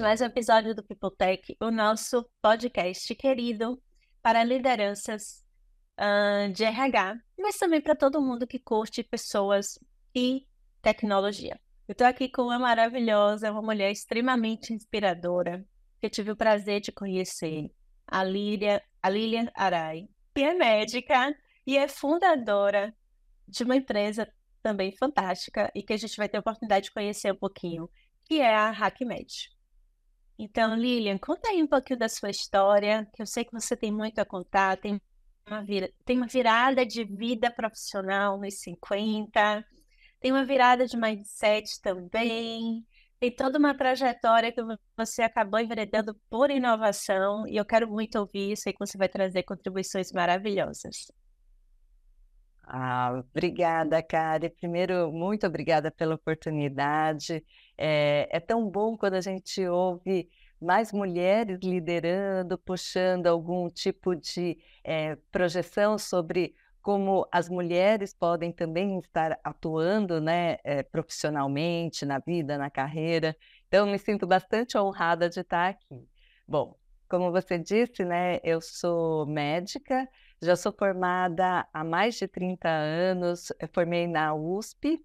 [0.00, 3.80] gente, mais um episódio do People Tech, o nosso podcast querido
[4.22, 5.44] para lideranças
[5.98, 9.78] uh, de RH, mas também para todo mundo que curte pessoas
[10.14, 10.46] e
[10.80, 11.60] tecnologia.
[11.86, 15.64] Eu estou aqui com uma maravilhosa, uma mulher extremamente inspiradora,
[16.00, 17.70] que eu tive o prazer de conhecer,
[18.06, 21.34] a Lília, a Lilian Arai, que é médica
[21.66, 22.94] e é fundadora
[23.46, 24.26] de uma empresa
[24.62, 27.90] também fantástica e que a gente vai ter a oportunidade de conhecer um pouquinho,
[28.24, 29.59] que é a HackMed.
[30.42, 33.92] Então, Lilian, conta aí um pouquinho da sua história, que eu sei que você tem
[33.92, 34.98] muito a contar, tem
[35.46, 35.62] uma,
[36.06, 39.62] tem uma virada de vida profissional nos 50,
[40.18, 42.86] tem uma virada de mindset também,
[43.18, 44.62] tem toda uma trajetória que
[44.96, 49.42] você acabou enveredando por inovação, e eu quero muito ouvir, sei que você vai trazer
[49.42, 51.12] contribuições maravilhosas.
[52.72, 54.48] Ah, obrigada, Kari.
[54.48, 57.44] Primeiro, muito obrigada pela oportunidade.
[57.82, 60.28] É, é tão bom quando a gente ouve
[60.60, 68.98] mais mulheres liderando, puxando algum tipo de é, projeção sobre como as mulheres podem também
[68.98, 73.34] estar atuando né, é, profissionalmente na vida, na carreira.
[73.66, 76.06] Então, me sinto bastante honrada de estar aqui.
[76.46, 76.76] Bom,
[77.08, 80.06] como você disse, né, eu sou médica,
[80.42, 85.02] já sou formada há mais de 30 anos, formei na USP,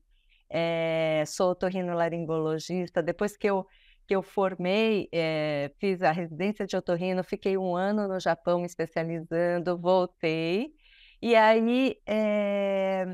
[0.49, 3.01] é, sou otorrinolaringologista.
[3.01, 3.65] Depois que eu,
[4.07, 8.65] que eu formei, é, fiz a residência de otorrino, fiquei um ano no Japão me
[8.65, 10.73] especializando, voltei.
[11.21, 13.05] E aí, é,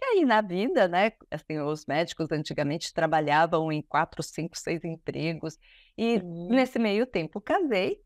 [0.00, 1.12] e aí na vida, né?
[1.30, 5.56] Assim, os médicos antigamente trabalhavam em quatro, cinco, seis empregos.
[5.96, 6.48] E uhum.
[6.50, 8.00] nesse meio tempo casei.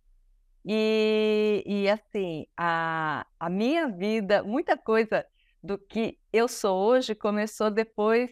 [0.68, 5.24] E, e assim, a, a minha vida, muita coisa
[5.62, 8.30] do que eu sou hoje começou depois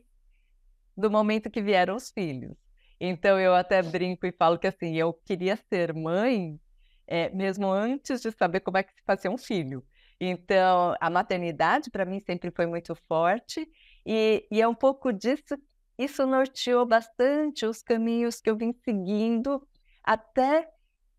[0.97, 2.57] do momento que vieram os filhos.
[3.01, 6.59] Então eu até brinco e falo que assim, eu queria ser mãe
[7.07, 9.85] é, mesmo antes de saber como é que se fazia um filho.
[10.21, 13.69] Então a maternidade para mim sempre foi muito forte
[14.07, 15.57] e, e é um pouco disso,
[15.99, 19.67] isso norteou bastante os caminhos que eu vim seguindo
[20.03, 20.69] até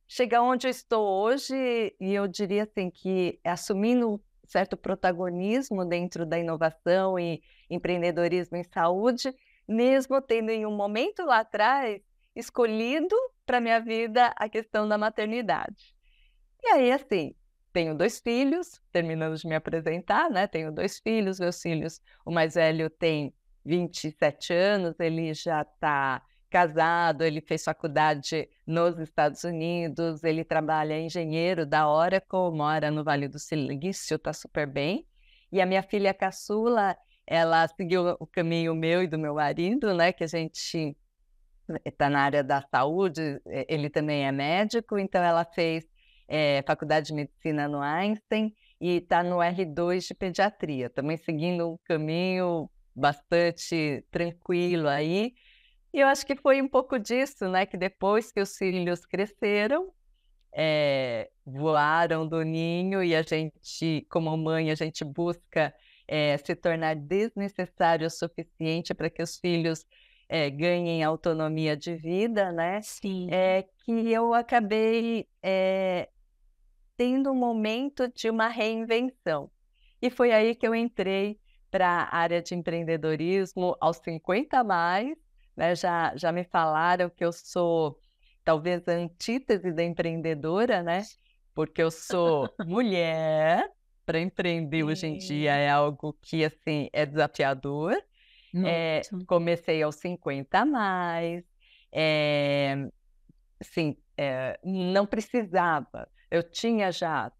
[0.07, 1.55] chegar onde eu estou hoje
[1.99, 9.33] e eu diria assim que assumindo certo protagonismo dentro da inovação e empreendedorismo em saúde,
[9.67, 12.01] mesmo tendo em um momento lá atrás
[12.35, 13.15] escolhido
[13.45, 15.95] para minha vida a questão da maternidade.
[16.63, 17.33] E aí, assim,
[17.71, 20.47] tenho dois filhos, terminando de me apresentar, né?
[20.47, 23.33] Tenho dois filhos, meus filhos, o mais velho tem
[23.65, 31.65] 27 anos, ele já está casado, ele fez faculdade nos Estados Unidos, ele trabalha engenheiro
[31.65, 35.05] da Oracle, mora no Vale do Silício, está super bem.
[35.51, 36.95] E a minha filha caçula,
[37.27, 40.11] ela seguiu o caminho meu e do meu marido, né?
[40.13, 40.95] Que a gente
[41.83, 45.85] está na área da saúde, ele também é médico, então ela fez
[46.27, 51.77] é, faculdade de medicina no Einstein e está no R2 de pediatria, também seguindo um
[51.83, 55.33] caminho bastante tranquilo aí.
[55.93, 57.65] E eu acho que foi um pouco disso, né?
[57.65, 59.91] Que depois que os filhos cresceram,
[60.53, 65.73] é, voaram do ninho e a gente, como mãe, a gente busca
[66.07, 69.85] é, se tornar desnecessário o suficiente para que os filhos
[70.27, 72.81] é, ganhem autonomia de vida, né?
[72.81, 73.27] Sim.
[73.31, 76.09] É que eu acabei é,
[76.97, 79.51] tendo um momento de uma reinvenção.
[80.01, 81.39] E foi aí que eu entrei
[81.69, 85.15] para a área de empreendedorismo aos 50 a mais,
[85.55, 85.75] né?
[85.75, 87.99] Já, já me falaram que eu sou
[88.43, 91.03] talvez a antítese da empreendedora, né?
[91.53, 93.69] Porque eu sou mulher,
[94.05, 97.95] para empreender hoje em dia é algo que, assim, é desafiador.
[98.65, 101.43] É, comecei aos 50 a mais.
[101.91, 102.87] É,
[103.59, 106.07] assim, é, não precisava.
[106.31, 107.31] Eu tinha já,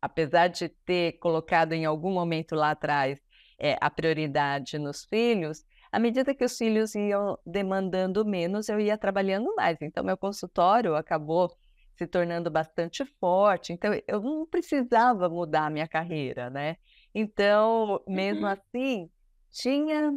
[0.00, 3.20] apesar de ter colocado em algum momento lá atrás
[3.58, 8.98] é, a prioridade nos filhos, à medida que os filhos iam demandando menos, eu ia
[8.98, 9.78] trabalhando mais.
[9.80, 11.56] Então, meu consultório acabou
[11.96, 16.76] se tornando bastante forte, então eu não precisava mudar a minha carreira, né?
[17.14, 18.52] Então, mesmo uhum.
[18.52, 19.10] assim,
[19.50, 20.12] tinha.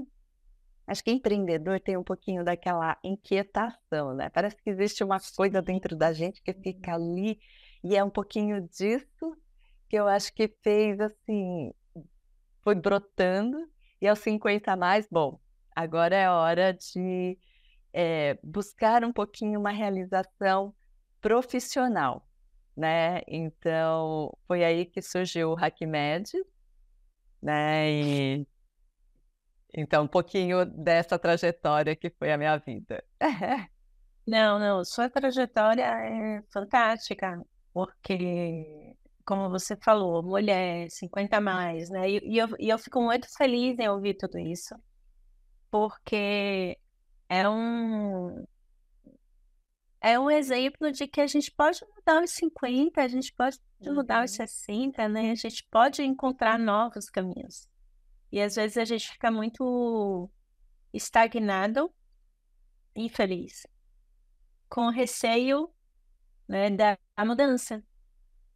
[0.87, 4.29] Acho que empreendedor tem um pouquinho daquela inquietação, né?
[4.29, 7.39] Parece que existe uma coisa dentro da gente que fica ali,
[7.83, 9.37] e é um pouquinho disso
[9.89, 11.71] que eu acho que fez assim,
[12.61, 13.57] foi brotando,
[14.01, 15.39] e aos 50 a mais, bom,
[15.75, 17.37] agora é hora de
[17.93, 20.73] é, buscar um pouquinho uma realização
[21.21, 22.27] profissional,
[22.75, 23.21] né?
[23.27, 26.31] Então, foi aí que surgiu o HackMed,
[27.41, 27.91] né?
[27.91, 28.47] E
[29.73, 33.03] então, um pouquinho dessa trajetória que foi a minha vida.
[34.25, 37.41] Não, não, sua trajetória é fantástica,
[37.71, 38.93] porque,
[39.25, 42.09] como você falou, mulher, 50 a mais, né?
[42.09, 44.75] E, e eu, e eu fico muito feliz em ouvir tudo isso,
[45.71, 46.77] porque
[47.29, 48.45] é um,
[50.01, 54.23] é um exemplo de que a gente pode mudar os 50, a gente pode mudar
[54.23, 54.37] os Uhum.
[54.37, 55.31] 60, né?
[55.31, 57.67] A gente pode encontrar novos caminhos.
[58.31, 60.29] E às vezes a gente fica muito
[60.93, 61.93] estagnado,
[62.95, 63.65] infeliz,
[64.69, 65.69] com receio,
[66.47, 67.83] né, da da mudança.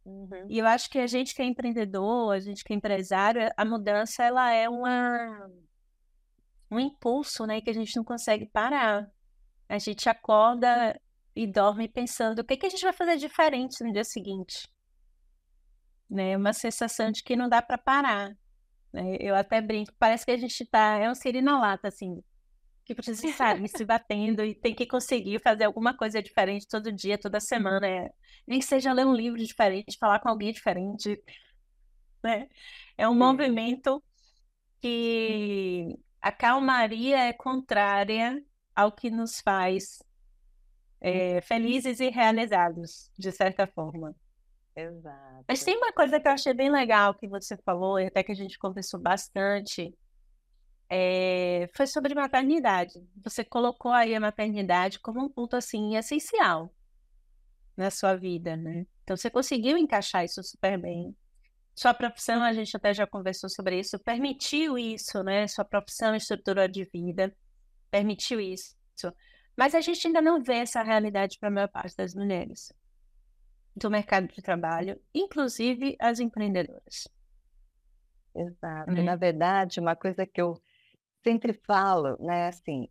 [0.04, 0.46] Uhum.
[0.48, 3.64] E eu acho que a gente que é empreendedor, a gente que é empresário, a
[3.64, 5.50] mudança ela é uma
[6.70, 9.10] um impulso, né, que a gente não consegue parar.
[9.68, 10.98] A gente acorda
[11.34, 14.68] e dorme pensando o que que a gente vai fazer diferente no dia seguinte,
[16.08, 16.36] né?
[16.36, 18.36] Uma sensação de que não dá para parar,
[18.92, 19.16] né?
[19.20, 22.22] Eu até brinco, parece que a gente tá é um siri na lata, assim,
[22.84, 27.18] que precisa sabe, se batendo e tem que conseguir fazer alguma coisa diferente todo dia,
[27.18, 28.10] toda semana, eh,
[28.46, 31.20] nem que seja ler um livro diferente, falar com alguém diferente,
[32.22, 32.48] né?
[32.96, 33.18] É um Sim.
[33.18, 34.02] movimento
[34.80, 38.42] que a calmaria é contrária
[38.74, 40.02] ao que nos faz,
[41.02, 44.14] eh, felizes e realizados, de certa forma.
[44.74, 45.64] Mas Exato.
[45.64, 48.34] tem uma coisa que eu achei bem legal que você falou, e até que a
[48.34, 49.94] gente conversou bastante,
[50.88, 52.94] eh, foi sobre maternidade.
[53.24, 56.72] Você colocou aí a maternidade como um ponto, assim, essencial
[57.76, 58.86] na sua vida, né.
[59.02, 61.14] Então você conseguiu encaixar isso super bem.
[61.74, 66.68] Sua profissão, a gente até já conversou sobre isso, permitiu isso, né, sua profissão, estrutura
[66.68, 67.34] de vida,
[67.90, 68.76] permitiu isso.
[69.56, 72.72] Mas a gente ainda não vê essa realidade para a maior parte das mulheres
[73.74, 77.08] do mercado de trabalho, inclusive as empreendedoras.
[78.34, 78.92] Exato.
[78.92, 79.02] Né.
[79.02, 80.60] Na verdade, uma coisa que eu
[81.22, 82.88] sempre falo, né, assim,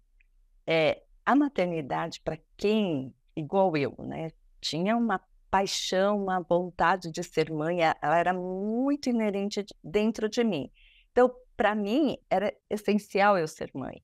[0.65, 7.51] é a maternidade para quem, igual eu, né, tinha uma paixão, uma vontade de ser
[7.51, 10.71] mãe, ela era muito inerente de dentro de mim.
[11.11, 14.01] Então, para mim, era essencial eu ser mãe.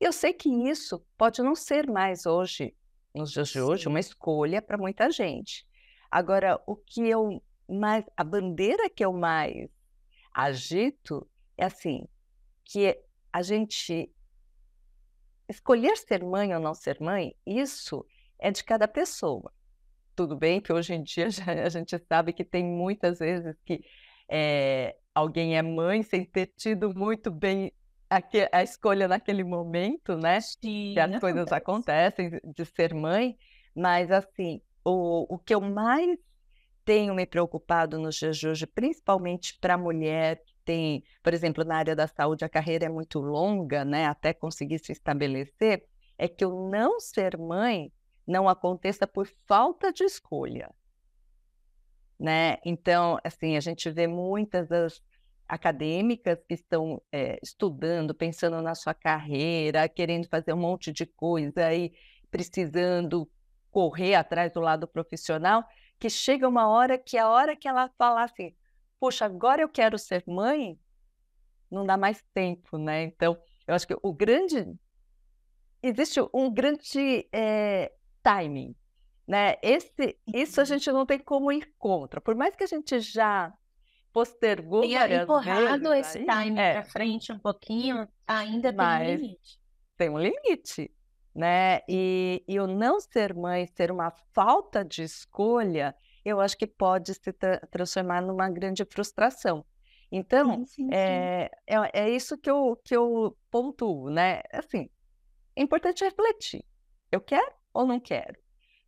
[0.00, 2.74] Eu sei que isso pode não ser mais hoje,
[3.14, 5.66] nos dias de hoje, uma escolha para muita gente.
[6.10, 9.68] Agora, o que eu mais a bandeira que eu mais
[10.32, 12.08] agito é assim,
[12.64, 12.98] que
[13.32, 14.10] a gente
[15.48, 18.06] escolher ser mãe ou não ser mãe, isso
[18.38, 19.52] é de cada pessoa.
[20.14, 23.84] Tudo bem que hoje em dia já a gente sabe que tem muitas vezes que,
[24.30, 27.72] eh, alguém é mãe sem ter tido muito bem
[28.10, 30.44] aque a escolha naquele momento, né,
[30.92, 31.52] que Sim, as coisas acontece.
[31.52, 33.36] acontecem de de ser mãe,
[33.74, 36.18] mas assim, o o que eu mais
[36.84, 41.64] tenho me preocupado nos dias de hoje, principalmente para a mulher que tem, por exemplo,
[41.64, 45.84] na área da saúde, a carreira é muito longa, né, até conseguir se estabelecer,
[46.18, 47.92] é que o não ser mãe
[48.26, 50.70] não aconteça por falta de escolha.
[52.18, 55.00] Né, então, assim, a gente vê muitas das
[55.48, 61.74] acadêmicas que estão, eh, estudando, pensando na sua carreira, querendo fazer um monte de coisa
[61.74, 61.92] e
[62.30, 63.30] precisando
[63.70, 65.64] correr atrás do lado profissional,
[66.00, 68.54] que chega uma hora que a hora que ela falar assim:
[69.00, 70.78] "Puxa, agora eu quero ser mãe",
[71.70, 73.04] não dá mais tempo, né.
[73.04, 74.66] Então, eu acho que o grande
[75.82, 78.74] existe um grande, eh, timing,
[79.28, 79.56] né.
[79.62, 80.66] Esse isso a Uhum.
[80.66, 83.52] gente não tem como ir contra, por mais que a gente já
[84.18, 88.98] postergou Tenha várias empurrado vezes esse aí para é, frente um pouquinho, ainda tem um
[89.02, 89.60] limite.
[89.96, 90.92] tem um limite,
[91.34, 91.80] né.
[91.88, 95.94] E e o não ser mãe ser uma falta de escolha,
[96.24, 99.64] eu acho que pode se tra transformar numa grande frustração.
[100.10, 101.30] Então, Sim, sim, sim.
[101.36, 104.88] eh, é é isso que eu que eu pontuo, né, assim,
[105.56, 106.64] é importante refletir,
[107.12, 108.40] eu quero ou não quero?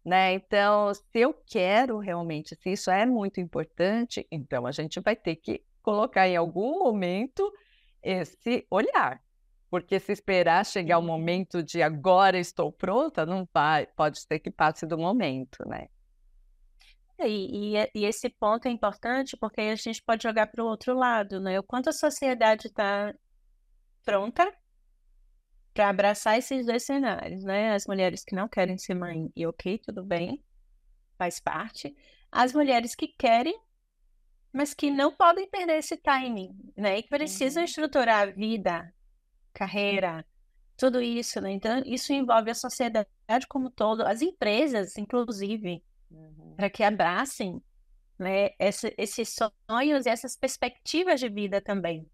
[0.05, 5.15] Né, então, se eu quero realmente, se isso é muito importante, então a gente vai
[5.15, 7.53] ter que colocar em algum momento
[8.03, 9.21] esse olhar,
[9.71, 11.07] porque se esperar chegar o Uhum.
[11.07, 15.89] momento de agora estou pronta, não vai, pode ser que passe do momento, né.
[17.19, 20.67] É, e e e esse ponto é importante, porque a gente pode jogar para o
[20.67, 23.15] outro lado, né, o quanto a sociedade está
[24.05, 24.51] pronta
[25.81, 29.79] para abraçar esses 2 cenários, né, as mulheres que não querem ser mãe e ok,
[29.79, 30.45] tudo bem,
[31.19, 31.97] faz parte.
[32.33, 33.59] As mulheres que querem,
[34.53, 38.93] mas que não podem perder esse timing, né, e que precisam Uhum, estruturar a vida,
[39.55, 40.27] carreira,
[40.77, 43.09] tudo isso, né, então isso envolve a sociedade
[43.49, 47.63] como todo, as empresas inclusive, uhum, para que abracem,
[48.19, 49.35] né, essa esses
[49.71, 52.11] sonhos e essas perspectivas de vida também,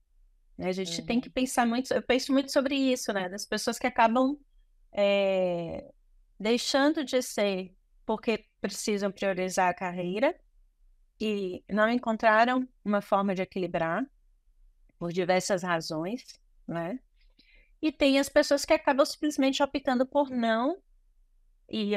[0.58, 3.46] né, a gente tem que uhum, pensar muito eu penso muito sobre isso, né, das
[3.46, 4.38] pessoas que acabam,
[4.92, 5.90] eh
[6.38, 10.34] deixando de ser porque precisam priorizar a carreira
[11.20, 14.04] e não encontraram uma forma de equilibrar
[14.98, 16.22] por diversas razões,
[16.66, 16.98] né?
[17.80, 20.78] E tem as pessoas que acabam simplesmente optando por não
[21.68, 21.92] e,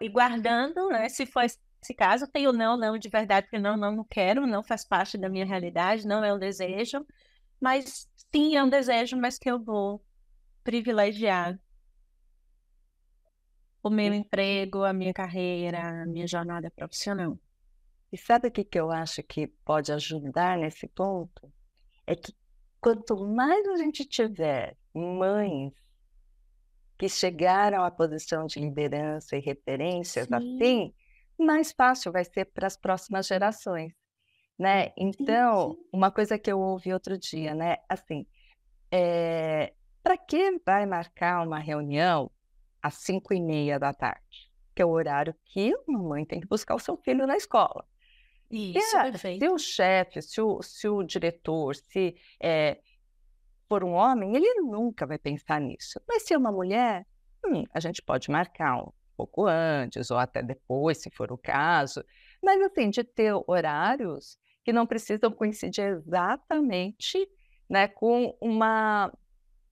[0.00, 1.08] e guardando, né?
[1.08, 4.46] Se for esse caso, tem o não, não de verdade, porque não, não, não quero,
[4.46, 7.04] não faz parte da minha realidade, não é um desejo,
[7.62, 10.04] mas sim é um desejo, mas que eu vou
[10.64, 11.56] privilegiar
[13.80, 17.38] o meu emprego, a minha carreira, a minha jornada profissional.
[18.12, 21.52] E sabe o que, que eu acho que pode ajudar nesse ponto?
[22.04, 22.34] É que
[22.80, 25.72] quanto mais a gente tiver mães
[26.98, 30.34] que chegaram à posição de liderança e referências Sim.
[30.34, 30.94] assim,
[31.38, 33.92] mais fácil vai ser para as próximas gerações,
[34.58, 34.92] né?
[34.96, 37.76] Então, uma coisa que eu ouvi outro dia, né?
[37.88, 38.26] Assim,
[38.90, 42.30] é, para que vai marcar uma reunião
[42.82, 44.50] às cinco e meia da tarde?
[44.74, 47.86] Que é o horário que a mamãe tem que buscar o seu filho na escola.
[48.50, 52.78] Isso, é, se o chefe, se o, se o diretor, se é,
[53.66, 55.98] for um homem, ele nunca vai pensar nisso.
[56.06, 57.06] Mas se é uma mulher,
[57.46, 62.04] hum, a gente pode marcar um pouco antes ou até depois, se for o caso.
[62.42, 67.28] Mas assim, de ter horários que não precisam coincidir exatamente
[67.68, 69.12] né, com uma,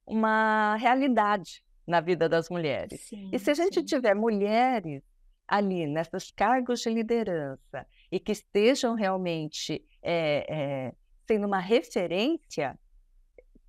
[0.07, 3.01] uma realidade na vida das mulheres.
[3.03, 3.85] Sim, e se a gente sim.
[3.85, 5.03] tiver mulheres
[5.47, 10.95] ali nesses cargos de liderança e que estejam realmente é, é,
[11.27, 12.79] sendo uma referência,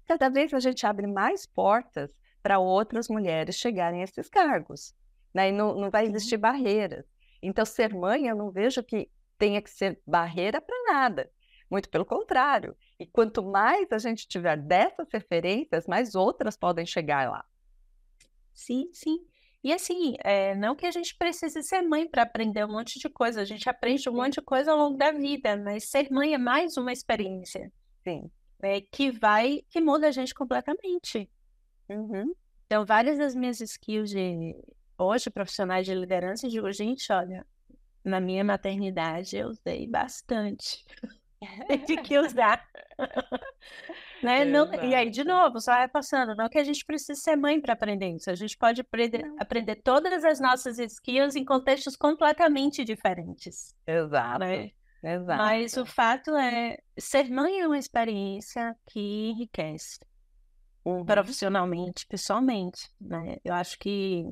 [0.07, 4.93] cada vez a gente abre mais portas para outras mulheres chegarem a esses cargos.
[5.33, 5.49] Né?
[5.49, 7.05] E não, não vai existir barreiras.
[7.41, 11.31] Então, ser mãe, eu não vejo que tenha que ser barreira para nada.
[11.69, 12.75] Muito pelo contrário.
[12.99, 17.45] E quanto mais a gente tiver dessas referências, mais outras podem chegar lá.
[18.53, 19.19] Sim, sim.
[19.63, 23.09] E assim, é, não que a gente precise ser mãe para aprender um monte de
[23.09, 26.33] coisa, a gente aprende um monte de coisa ao longo da vida, mas ser mãe
[26.33, 27.71] é mais uma experiência.
[28.03, 28.29] Sim
[28.61, 31.29] é, que vai, que muda a gente completamente.
[31.89, 32.33] Uhum.
[32.65, 34.55] Então, várias das minhas skills de
[35.01, 37.45] hoje, profissionais de liderança, eu digo, gente, olha,
[38.03, 40.85] na minha maternidade eu usei bastante.
[41.67, 42.63] Tem que usar.
[44.23, 44.45] né?
[44.45, 46.35] Não, e aí, de novo, só vai passando.
[46.35, 48.29] Não que a gente precise ser mãe para aprender isso.
[48.29, 53.75] A gente pode aprender, aprender todas as nossas skills em contextos completamente diferentes.
[53.87, 54.39] Exato.
[54.39, 54.71] Né?
[55.03, 55.41] Exato.
[55.41, 59.99] Mas o fato é, ser mãe é uma experiência que enriquece
[60.85, 61.05] uhum.
[61.05, 63.37] profissionalmente, pessoalmente, né?
[63.43, 64.25] Eu acho que,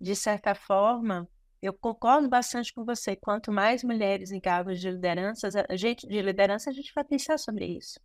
[0.00, 1.28] de certa forma,
[1.60, 3.16] eu concordo bastante com você.
[3.16, 7.38] Quanto mais mulheres em cargos de liderança, a gente, de liderança, a gente vai pensar
[7.38, 7.98] sobre isso.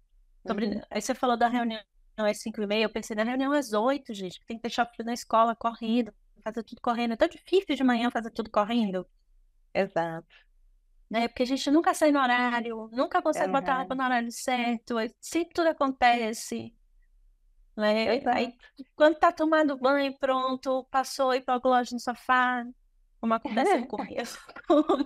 [0.45, 0.67] Sobre...
[0.67, 0.81] Uhum.
[0.89, 1.81] Aí você falou da reunião
[2.17, 4.89] às 5 e meia, eu pensei na reunião às 8, gente, tem que deixar o
[4.89, 7.13] filho na escola correndo, fazer tudo correndo.
[7.13, 9.07] É tão difícil de manhã fazer tudo correndo.
[9.74, 10.27] Exato
[11.12, 11.27] né?
[11.27, 13.51] Porque a gente nunca sai no horário, nunca consegue uhum.
[13.51, 16.74] botar a roupa no horário certo, sempre tudo acontece.
[17.75, 18.22] Né?
[18.28, 18.54] Aí,
[18.96, 22.66] quando tá tomando banho, pronto, passou e loja no sofá,
[23.20, 23.86] como acontece
[24.68, 25.04] com o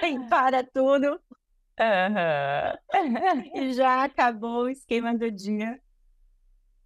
[0.00, 1.20] Aí para tudo.
[1.80, 3.50] Uhum.
[3.54, 5.80] e já acabou o esquema do dia.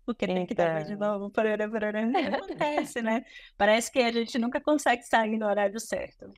[0.06, 1.30] Porque tem que dar de novo.
[1.30, 2.00] Parará, parará.
[2.38, 3.24] Acontece, né?
[3.58, 6.32] Parece que a gente nunca consegue sair no horário certo.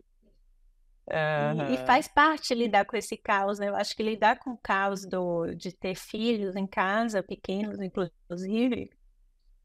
[1.10, 1.70] Uhum.
[1.70, 3.68] E, e, faz parte lidar com esse caos, né?
[3.68, 8.90] Eu acho que lidar com o caos do, de ter filhos em casa, pequenos inclusive,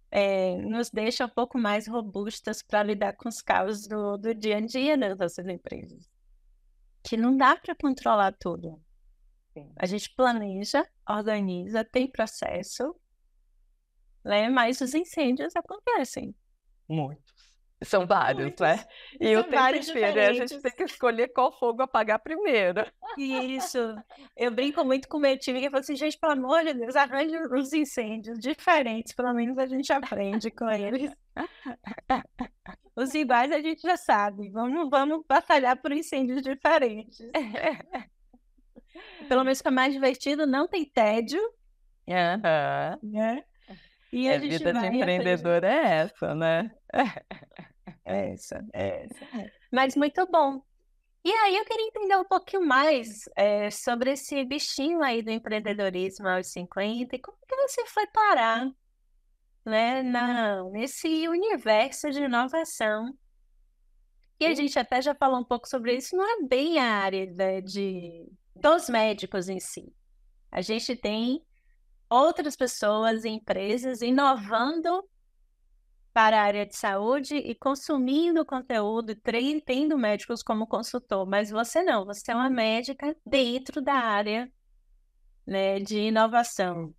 [0.09, 4.57] é, nos deixa um pouco mais robustas para lidar com os caos do, do dia
[4.57, 6.09] a dia das nossas empresas.
[7.03, 8.79] Que não dá para controlar tudo.
[9.75, 12.95] A gente planeja, organiza, tem processo,
[14.23, 14.49] né?
[14.49, 16.33] mas os incêndios acontecem.
[16.87, 17.32] Muito.
[17.83, 18.85] São vários, né?
[19.19, 22.85] E o tempo inteiro, a gente tem que escolher qual fogo apagar primeiro.
[23.17, 23.77] Isso.
[24.35, 26.95] Eu brinco muito com o meu time, que falo assim, gente, pelo amor de Deus,
[26.95, 31.11] arranje uns incêndios diferentes, pelo menos a gente aprende com eles.
[32.95, 37.19] Os iguais a gente já sabe, vamos, vamos batalhar por incêndios diferentes.
[39.27, 41.41] Pelo menos fica mais divertido, não tem tédio.
[42.07, 43.11] Uhum.
[43.11, 43.43] Né?
[44.11, 46.71] E a, a vida de empreendedor é essa, né?
[48.05, 49.25] Essa, essa.
[49.71, 50.61] Mas muito bom.
[51.25, 56.27] E aí eu queria entender um pouquinho mais é, sobre esse bichinho aí do empreendedorismo
[56.27, 58.69] aos 50 e como que você foi parar
[59.65, 63.17] né, na, nesse universo de inovação.
[64.37, 67.25] E a gente até já falou um pouco sobre isso, não é bem a área
[67.27, 69.93] né, de, dos médicos em si.
[70.51, 71.41] A gente tem
[72.09, 75.07] outras pessoas e empresas inovando
[76.13, 79.15] para a área de saúde e consumindo conteúdo,
[79.65, 84.51] tendo médicos como consultor, mas você não, você é uma médica dentro da área
[85.45, 86.93] né, de inovação.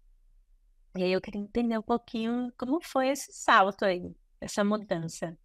[0.97, 4.03] E aí eu queria entender um pouquinho como foi esse salto aí,
[4.41, 5.37] essa mudança.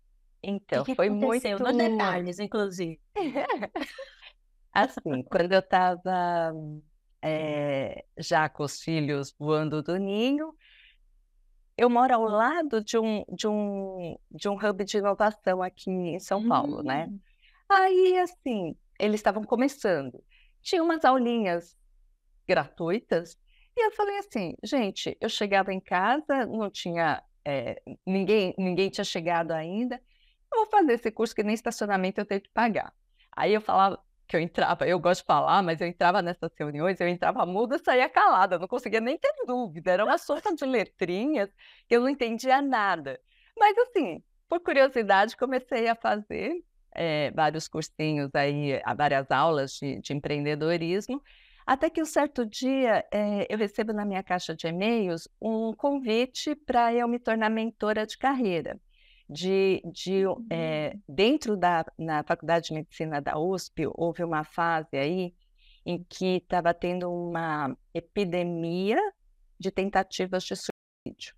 [0.41, 1.47] Então, que, que foi muito.
[1.59, 2.99] Nos detalhes, inclusive.
[4.73, 6.53] assim, quando eu estava
[7.21, 10.53] é, já com os filhos voando do ninho,
[11.79, 16.19] eu moro ao lado de um, de um, de um hub de inovação aqui em
[16.19, 17.07] São Paulo, né?
[17.09, 17.19] Hum.
[17.69, 20.21] Aí, assim, eles estavam começando.
[20.61, 21.77] Tinha umas aulinhas
[22.45, 23.37] gratuitas.
[23.77, 29.05] E eu falei assim, gente, eu chegava em casa, não tinha, é, ninguém, ninguém tinha
[29.05, 30.01] chegado ainda.
[30.51, 32.93] Eu vou fazer esse curso que nem estacionamento eu tenho que pagar.
[33.31, 37.01] Aí eu falava, que eu entrava, eu gosto de falar, mas eu entrava nessas reuniões,
[37.01, 40.65] eu entrava muda e saía calada, não conseguia nem ter dúvida, era uma sopa de
[40.65, 41.49] letrinhas
[41.89, 43.19] eu não entendia nada.
[43.57, 50.13] Mas assim, por curiosidade, comecei a fazer é, vários cursinhos aí, várias aulas de, de
[50.13, 51.21] empreendedorismo,
[51.65, 56.55] até que um certo dia é, eu recebo na minha caixa de e-mails um convite
[56.55, 58.79] para eu me tornar mentora de carreira
[59.29, 65.33] de, de é, dentro da na Faculdade de Medicina da USP, houve uma fase aí
[65.85, 68.97] em que estava tendo uma epidemia
[69.59, 71.35] de tentativas de suicídio.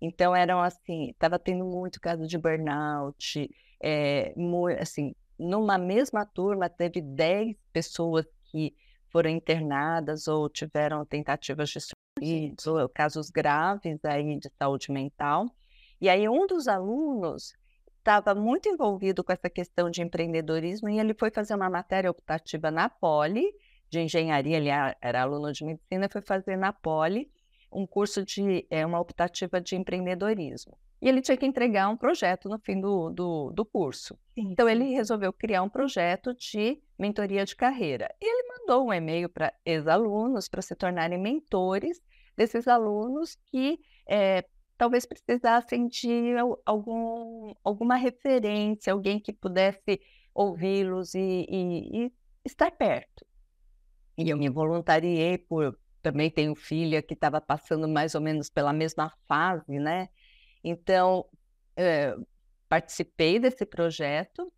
[0.00, 3.50] Então, eram assim, estava tendo muito caso de burnout,
[3.82, 4.32] é,
[4.80, 8.74] assim, numa mesma turma teve 10 pessoas que
[9.10, 15.46] foram internadas ou tiveram tentativas de suicídio, casos graves aí de saúde mental.
[16.00, 17.54] E aí um dos alunos
[17.98, 22.70] estava muito envolvido com essa questão de empreendedorismo e ele foi fazer uma matéria optativa
[22.70, 23.52] na Poli,
[23.90, 24.68] de engenharia, ele
[25.00, 27.30] era aluno de medicina, foi fazer na Poli
[27.72, 30.76] um curso de é, uma optativa de empreendedorismo.
[31.00, 34.18] E ele tinha que entregar um projeto no fim do, do, do curso.
[34.34, 38.12] Sim, então, ele resolveu criar um projeto de mentoria de carreira.
[38.20, 42.00] E ele mandou um e-mail para ex-alunos para se tornarem mentores
[42.36, 44.44] desses alunos que é,
[44.78, 50.00] talvez precisassem de algum, alguma referência, alguém que pudesse
[50.32, 52.12] ouvi-los e, e, e,
[52.44, 53.26] estar perto.
[54.16, 58.72] E eu me voluntariei por também tenho filha que estava passando mais ou menos pela
[58.72, 60.08] mesma fase, né?
[60.62, 61.26] Então
[61.76, 62.14] é,
[62.68, 64.50] participei desse projeto.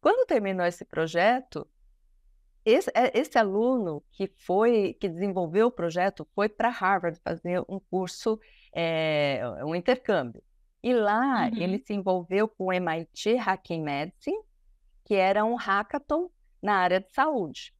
[0.00, 1.68] Quando terminou esse projeto,
[2.64, 7.78] esse, eh, esse, aluno que foi que desenvolveu o projeto foi para Harvard fazer um
[7.78, 8.38] curso
[8.74, 10.42] é, um intercâmbio.
[10.82, 11.56] E lá uhum.
[11.56, 14.36] ele se envolveu com o MIT Hacking Medicine,
[15.04, 16.28] que era um hackathon
[16.62, 17.72] na área de saúde.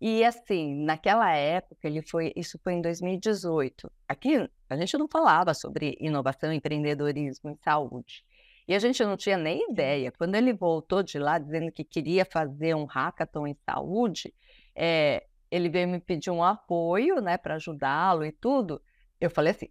[0.00, 3.90] E assim, naquela época, ele foi, isso foi em 2018.
[4.08, 8.24] Aqui a gente não falava sobre inovação empreendedorismo em saúde.
[8.68, 10.12] E a gente não tinha nem ideia.
[10.12, 14.32] Quando ele voltou de lá dizendo que queria fazer um hackathon em saúde,
[14.76, 18.80] é, ele veio me pedir um apoio, né, para ajudá-lo e tudo.
[19.20, 19.68] Eu falei assim: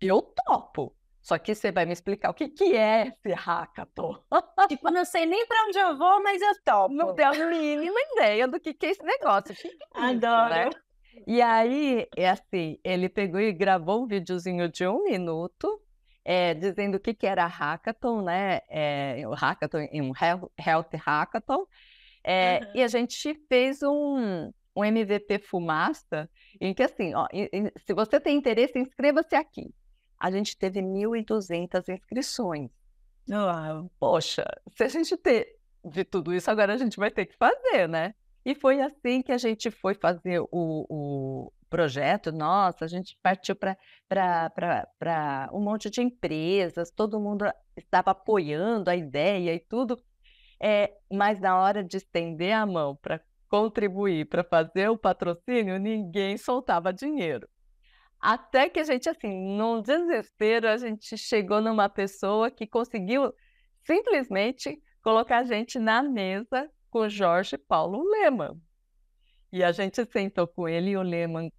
[0.00, 0.94] eu topo.
[1.28, 4.16] Só que você vai me explicar o que, que é esse hackathon.
[4.66, 6.94] Tipo, não sei nem para onde eu vou, mas eu topo.
[6.94, 9.54] Não tenho a mínima ideia do que, que é esse negócio.
[9.54, 10.54] Que que é Adoro.
[10.54, 10.70] Né?
[11.26, 15.82] E aí, é assim, ele pegou e gravou um videozinho de um minuto,
[16.24, 18.60] é, dizendo o que, que era hackathon, né?
[18.66, 21.66] É, o hackathon, um health hackathon.
[22.24, 22.70] É, uhum.
[22.76, 27.26] E a gente fez um, um MVP fumaça, em que assim, ó,
[27.84, 29.74] se você tem interesse, inscreva-se aqui
[30.18, 32.70] a gente teve 1.200 inscrições.
[33.98, 34.44] Poxa,
[34.76, 38.14] se a gente ter de tudo isso, agora a gente vai ter que fazer, né?
[38.44, 42.32] E foi assim que a gente foi fazer o, o projeto.
[42.32, 47.44] Nossa, a gente partiu para um monte de empresas, todo mundo
[47.76, 50.02] estava apoiando a ideia e tudo.
[50.60, 56.36] É, mas na hora de estender a mão para contribuir, para fazer o patrocínio, ninguém
[56.36, 57.48] soltava dinheiro.
[58.20, 63.32] Até que a gente, assim, num desespero, a gente chegou numa pessoa que conseguiu
[63.86, 68.60] simplesmente colocar a gente na mesa com Jorge Paulo Leman.
[69.52, 71.50] E a gente sentou com ele e o Leman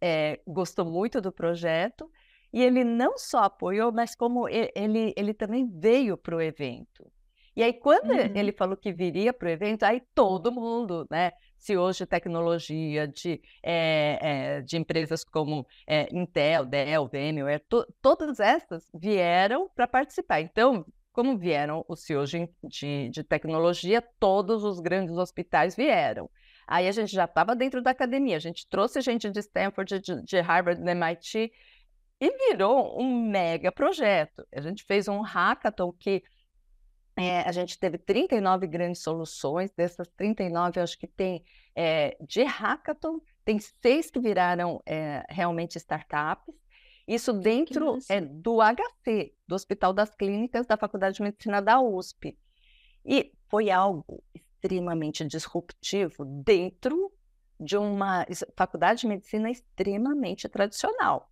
[0.00, 2.10] é, gostou muito do projeto.
[2.52, 7.10] E ele não só apoiou, mas como ele, ele também veio para o evento.
[7.56, 8.32] E aí, quando uhum.
[8.34, 11.32] ele falou que viria para o evento, aí todo mundo, né?
[11.56, 18.38] CEOs de tecnologia, de, é, é, de empresas como é, Intel, Dell, VMware, to, todas
[18.38, 20.40] essas vieram para participar.
[20.40, 26.28] Então, como vieram os CEOs de, de, de tecnologia, todos os grandes hospitais vieram.
[26.66, 30.22] Aí a gente já estava dentro da academia, a gente trouxe gente de Stanford, de,
[30.22, 31.52] de Harvard, do MIT,
[32.20, 34.46] e virou um mega projeto.
[34.52, 36.22] A gente fez um hackathon que
[37.16, 42.42] é, a gente teve 39 grandes soluções, dessas 39, eu acho que tem é, de
[42.42, 46.54] hackathon, tem seis que viraram é, realmente startups.
[47.06, 52.36] Isso dentro é, do HC, do Hospital das Clínicas da Faculdade de Medicina da USP.
[53.04, 57.12] E foi algo extremamente disruptivo dentro
[57.60, 61.30] de uma faculdade de medicina extremamente tradicional.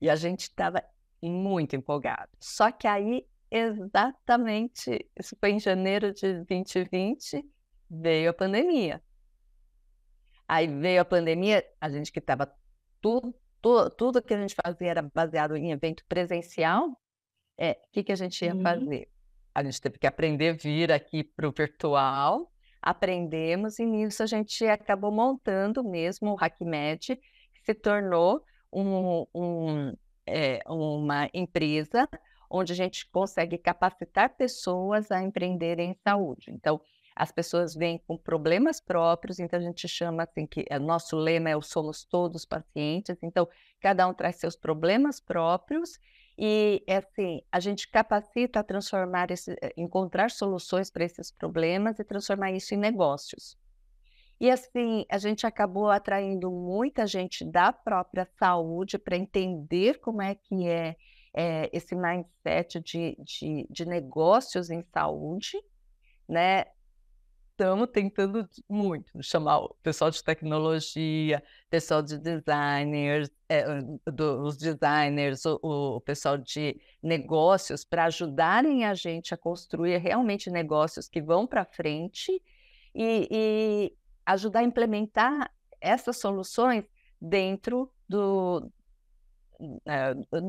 [0.00, 0.82] E a gente estava
[1.22, 2.30] muito empolgado.
[2.40, 3.26] Só que aí,
[3.58, 7.44] exatamente, isso foi em janeiro de 2020,
[7.90, 9.02] veio a pandemia.
[10.48, 12.52] Aí veio a pandemia, a gente que estava
[13.00, 16.98] tudo, tudo, tudo que a gente fazia era baseado em evento presencial.
[17.58, 18.62] É, o que, que a gente ia uhum.
[18.62, 19.08] fazer?
[19.54, 24.26] A gente teve que aprender a vir aqui para o virtual aprendemos e nisso a
[24.26, 32.08] gente acabou montando mesmo o HackMed, que se tornou um, um, é, uma empresa
[32.52, 36.50] onde a gente consegue capacitar pessoas a empreenderem em saúde.
[36.50, 36.80] Então,
[37.16, 41.50] as pessoas vêm com problemas próprios, então a gente chama assim que o nosso lema
[41.50, 43.48] é o somos todos pacientes, então
[43.80, 45.98] cada um traz seus problemas próprios
[46.38, 51.98] e é assim, a gente capacita a transformar esse, eh, encontrar soluções para esses problemas
[51.98, 53.58] e transformar isso em negócios.
[54.40, 60.34] E assim, a gente acabou atraindo muita gente da própria saúde para entender como é
[60.34, 60.96] que é,
[61.34, 65.58] é esse mindset de, de, de negócios em saúde,
[66.28, 66.64] né?
[67.62, 73.64] estamos tentando muito chamar o pessoal de tecnologia, pessoal de designers, é,
[74.10, 80.50] do, os designers, o, o, pessoal de negócios, para ajudarem a gente a construir realmente
[80.50, 82.42] negócios que vão para frente
[82.94, 86.84] e, e ajudar a implementar essas soluções
[87.20, 88.72] dentro do,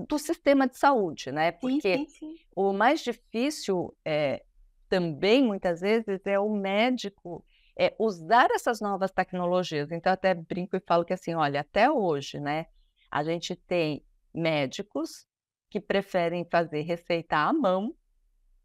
[0.08, 1.52] do sistema de saúde, né?
[1.52, 2.36] Porque sim, sim, sim.
[2.56, 4.43] o mais difícil é,
[4.89, 7.45] também, muitas vezes, é o médico
[7.78, 9.91] é, usar essas novas tecnologias.
[9.91, 12.67] Então, até brinco e falo que, assim, olha, até hoje, né,
[13.10, 15.28] a gente tem médicos
[15.69, 17.95] que preferem fazer receita à mão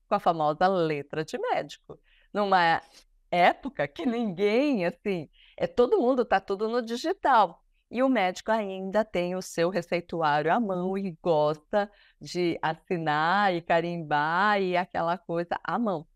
[0.09, 1.99] com a famosa letra de médico.
[2.33, 2.83] Numa
[3.31, 7.63] época que ninguém, assim, é todo mundo está tudo no digital.
[7.91, 13.63] E o médico ainda tem o seu receituário à mão e gosta de assinar e
[13.63, 16.07] carimbar e aquela coisa à mão.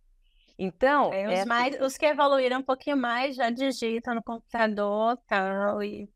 [0.59, 5.83] Então, é, os, mais, os que evoluíram um pouquinho mais já digitam no computador tal,
[5.83, 6.09] e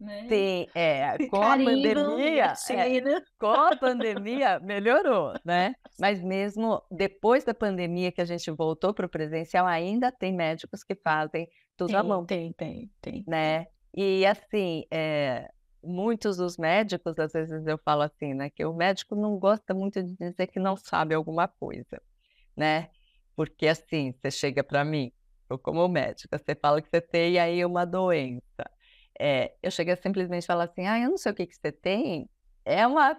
[0.00, 0.26] né?
[0.28, 5.74] Sim, é, com a pandemia, é, com a pandemia melhorou, né?
[5.98, 10.84] Mas mesmo depois da pandemia que a gente voltou para o presencial, ainda tem médicos
[10.84, 12.24] que fazem tudo tem, à mão.
[12.24, 13.24] Tem, tem, tem.
[13.26, 13.66] Né?
[13.94, 15.50] E assim, é,
[15.82, 18.50] muitos dos médicos, às vezes eu falo assim, né?
[18.50, 22.00] Que o médico não gosta muito de dizer que não sabe alguma coisa,
[22.56, 22.90] né?
[23.36, 25.12] Porque assim, você chega para mim,
[25.48, 28.42] eu como médica, você fala que você tem aí uma doença.
[29.18, 31.72] É, eu cheguei a simplesmente falar assim, ah, eu não sei o que, que você
[31.72, 32.28] tem.
[32.64, 33.16] É uma.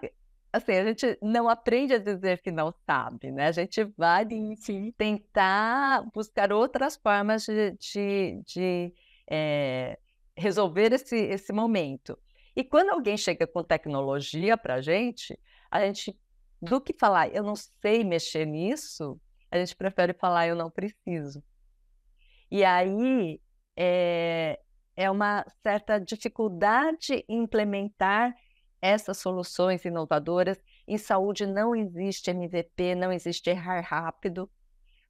[0.51, 3.47] Assim, a gente não aprende a dizer que não sabe, né?
[3.47, 4.25] A gente vai
[4.57, 8.93] sim, tentar buscar outras formas de, de, de
[9.29, 9.99] é,
[10.39, 12.17] resolver esse, esse momento.
[12.55, 16.17] E quando alguém chega com tecnologia para a gente, a gente,
[16.61, 19.19] do que falar, eu não sei mexer nisso,
[19.51, 21.43] a gente prefere falar eu não preciso.
[22.51, 23.39] E aí
[23.75, 24.59] é,
[24.95, 28.35] é uma certa dificuldade em implementar
[28.81, 30.59] essas soluções inovadoras.
[30.87, 34.49] Em saúde não existe MVP, não existe errar rápido,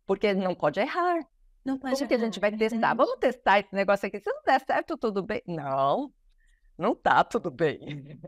[0.05, 1.19] porque não pode errar.
[1.63, 2.93] Não pode Como errar, que a gente vai testar?
[2.93, 4.19] Vamos testar esse negócio aqui.
[4.19, 5.41] Se não der certo, tudo bem.
[5.47, 6.11] Não,
[6.77, 8.19] não tá tudo bem.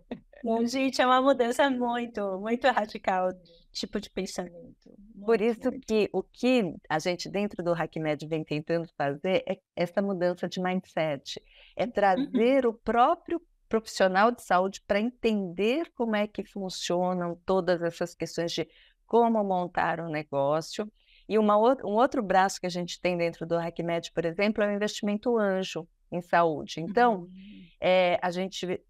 [0.43, 3.29] Não, gente, é uma mudança muito, muito radical
[3.71, 4.57] tipo de pensamento.
[4.85, 5.85] Muito, Por isso muito.
[5.85, 10.61] que o que a gente dentro do HackMed vem tentando fazer é essa mudança de
[10.61, 11.41] mindset,
[11.75, 11.91] é uhum.
[11.91, 12.71] trazer uhum.
[12.71, 18.67] o próprio profissional de saúde para entender como é que funcionam todas essas questões de
[19.05, 20.91] como montar um negócio.
[21.31, 24.67] E uma, um outro braço que a gente tem dentro do HackMed, por exemplo, é
[24.67, 26.81] o investimento anjo em saúde.
[26.81, 27.63] Então, uhum.
[27.79, 28.83] é, a gente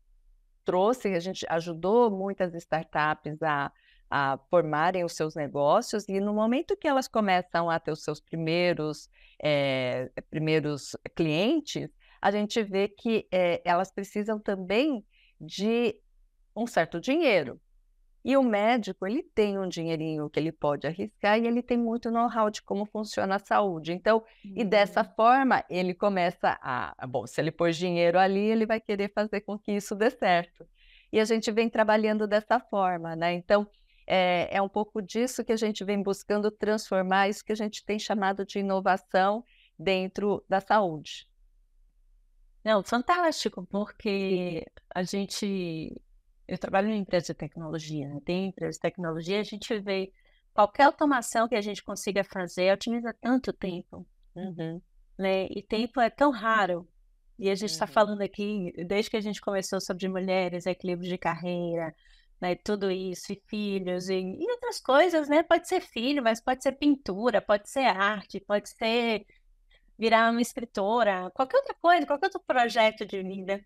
[0.66, 3.72] trouxe, a gente ajudou muitas startups a
[4.12, 8.20] a formarem os seus negócios e no momento que elas começam a ter os seus
[8.20, 9.10] primeiros,
[9.42, 11.90] é, primeiros clientes,
[12.22, 15.06] a gente vê que é, elas precisam também
[15.40, 15.98] de
[16.54, 17.58] um certo dinheiro.
[18.24, 22.12] E o médico, ele tem um dinheirinho que ele pode arriscar e ele tem muito
[22.12, 23.94] know-how de como funciona a saúde.
[23.94, 24.54] Então, uhum.
[24.56, 25.16] e dessa uhum.
[25.16, 29.58] forma, ele começa a, bom, se ele pôs dinheiro ali, ele vai querer fazer com
[29.58, 30.68] que isso dê certo.
[31.12, 33.34] e a gente vem trabalhando dessa forma, né?
[33.34, 33.68] Então,
[34.06, 37.84] é, é um pouco disso que a gente vem buscando transformar isso que a gente
[37.84, 39.44] tem chamado de inovação
[39.78, 41.28] dentro da saúde.
[42.64, 46.00] Não, fantástico, porque a gente.
[46.52, 48.22] Eu trabalho em empresa de tecnologia, né?
[48.26, 50.12] Tem empresa de tecnologia, a gente vê
[50.54, 54.82] qualquer automação que a gente consiga fazer otimiza tanto tempo, Uhum.
[55.18, 55.48] né?
[55.50, 56.88] E tempo é tão raro.
[57.40, 57.92] E a gente está Uhum.
[57.92, 61.96] falando aqui, desde que a gente começou sobre mulheres, equilíbrio de carreira,
[62.40, 62.56] né?
[62.56, 65.44] Tudo isso, e filhos, e, e outras coisas, né?
[65.44, 69.26] Pode ser filho, mas pode ser pintura, pode ser arte, pode ser
[69.98, 73.64] virar uma escritora, qualquer outra coisa, qualquer outro projeto de vida,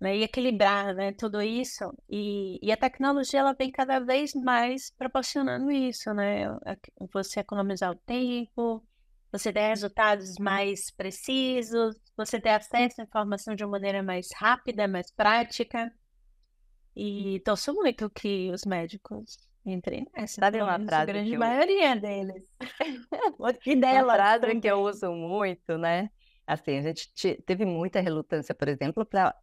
[0.00, 0.16] né?
[0.16, 1.12] E equilibrar, né?
[1.12, 1.84] Tudo isso.
[2.08, 6.46] E, e a tecnologia, ela vem cada vez mais proporcionando isso, né?
[7.12, 8.82] Você economizar o tempo,
[9.30, 14.88] você ter resultados mais precisos, você ter acesso à informação de uma maneira mais rápida,
[14.88, 15.92] mais prática.
[16.96, 21.94] E torço muito que os médicos entrem nessa, Sabe pelo uma frase grande eu- maioria
[21.96, 22.42] deles.
[22.50, 22.56] E
[23.38, 26.10] Uma delas frase que eu uso muito, né?
[26.50, 29.36] Assim, a gente te- teve muita relutância, por exemplo, para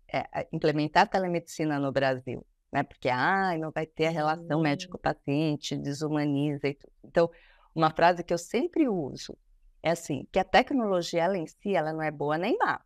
[0.52, 2.84] implementar a telemedicina no Brasil, né?
[2.84, 4.64] Porque, ai, não vai ter a relação Hum.
[4.64, 6.92] médico-paciente, desumaniza e tudo.
[7.06, 7.30] Então,
[7.74, 9.38] uma frase que eu sempre uso
[9.82, 12.82] é assim, que a tecnologia, ela em si, ela não é boa nem má.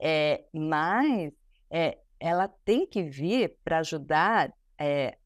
[0.00, 1.32] É, mas
[1.70, 5.18] é, ela tem que vir para ajudar é,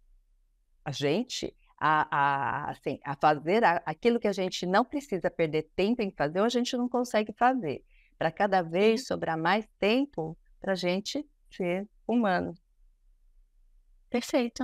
[0.85, 5.70] a gente a, a, assim, a fazer a- aquilo que a gente não precisa perder
[5.74, 7.82] tempo em fazer ou a gente não consegue fazer.
[8.22, 12.54] Para cada vez sobrar mais tempo para a gente ser humano.
[14.08, 14.62] Perfeito.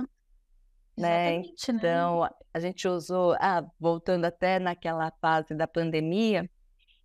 [0.95, 1.39] Né?
[1.41, 1.43] Né?
[1.67, 6.49] Então, a- a gente usou, ah, voltando até naquela fase da pandemia,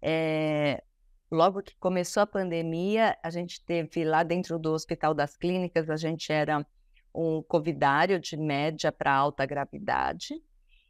[0.01, 0.81] é,
[1.29, 5.97] logo que começou a pandemia, a gente teve lá dentro do Hospital das Clínicas, a
[5.97, 6.65] gente era
[7.13, 10.41] um covidário de média para alta gravidade,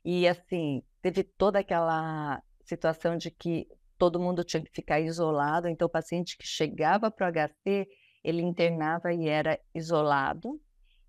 [0.04, 3.66] e assim, teve toda aquela situação de que
[4.04, 7.88] todo mundo tinha que ficar isolado, então o paciente que chegava para o HC,
[8.22, 10.60] ele internava e era isolado.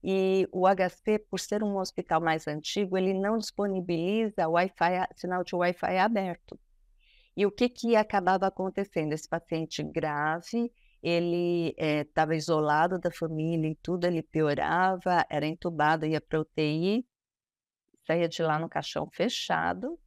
[0.01, 5.53] E o HC, por ser um hospital mais antigo, ele não disponibiliza Wi-Fi, sinal de
[5.53, 6.58] Wi-Fi aberto.
[7.36, 9.12] E o que que acabava acontecendo?
[9.12, 10.71] Esse paciente grave,
[11.03, 17.05] ele estava isolado da família e tudo, ele piorava, era entubado, ia para UTI,
[18.08, 19.99] saía de lá no caixão fechado,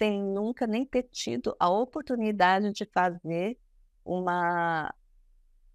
[0.00, 3.58] sem nunca nem ter tido a oportunidade de fazer
[4.02, 4.94] uma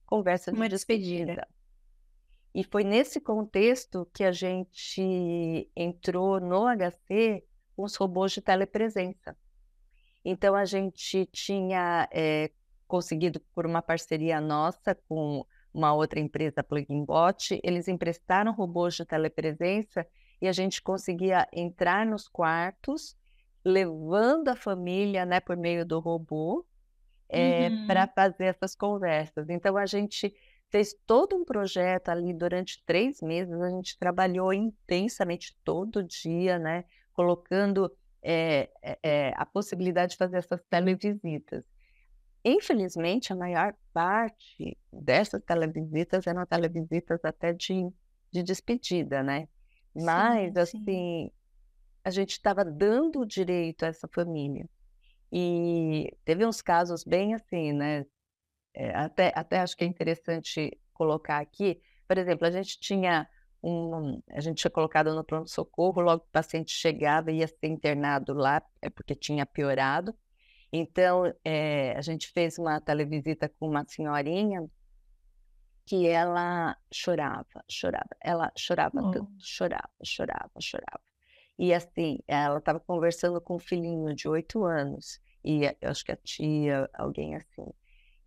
[0.03, 1.25] conversa de Uma despedida.
[1.25, 1.47] despedida.
[2.55, 7.43] E foi nesse contexto que a gente entrou no HC
[7.75, 9.37] com os robôs de telepresença.
[10.23, 12.49] Então, a gente tinha eh,
[12.87, 19.05] conseguido, por uma parceria nossa com uma outra empresa, Plugin Bot, eles emprestaram robôs de
[19.05, 20.07] telepresença
[20.41, 23.15] e a gente conseguia entrar nos quartos,
[23.65, 26.65] levando a família, né, por meio do robô,
[27.33, 27.69] Uhum.
[27.85, 29.47] para fazer essas conversas.
[29.49, 30.33] Então, a gente
[30.71, 36.85] fez todo um projeto ali durante três meses, a gente trabalhou intensamente todo dia, né,
[37.13, 37.91] colocando
[38.23, 38.69] eh,
[39.03, 41.63] eh, a possibilidade de fazer essas televisitas.
[42.43, 47.89] Infelizmente, a maior parte dessas televisitas eram televisitas até de,
[48.31, 49.47] de despedida, né?
[49.95, 50.95] Mas, Sim, sim.
[50.95, 51.31] assim,
[52.05, 54.69] a gente estava dando o direito a essa família.
[55.31, 58.05] E teve uns casos bem assim, né?
[58.73, 61.81] É, até, até acho que é interessante colocar aqui.
[62.07, 63.27] Por exemplo, a gente tinha
[63.63, 68.33] um, a gente tinha colocado no pronto-socorro, logo que o paciente chegava ia ser internado
[68.33, 70.15] lá, é porque tinha piorado.
[70.71, 74.69] Então, é, a gente fez uma televisita com uma senhorinha
[75.85, 79.11] que ela chorava, chorava, ela chorava Oh.
[79.11, 81.04] tanto, chorava, chorava, chorava.
[81.57, 86.11] E assim, ela estava conversando com um filhinho de oito anos, e eu acho que
[86.11, 87.65] a tia, alguém assim,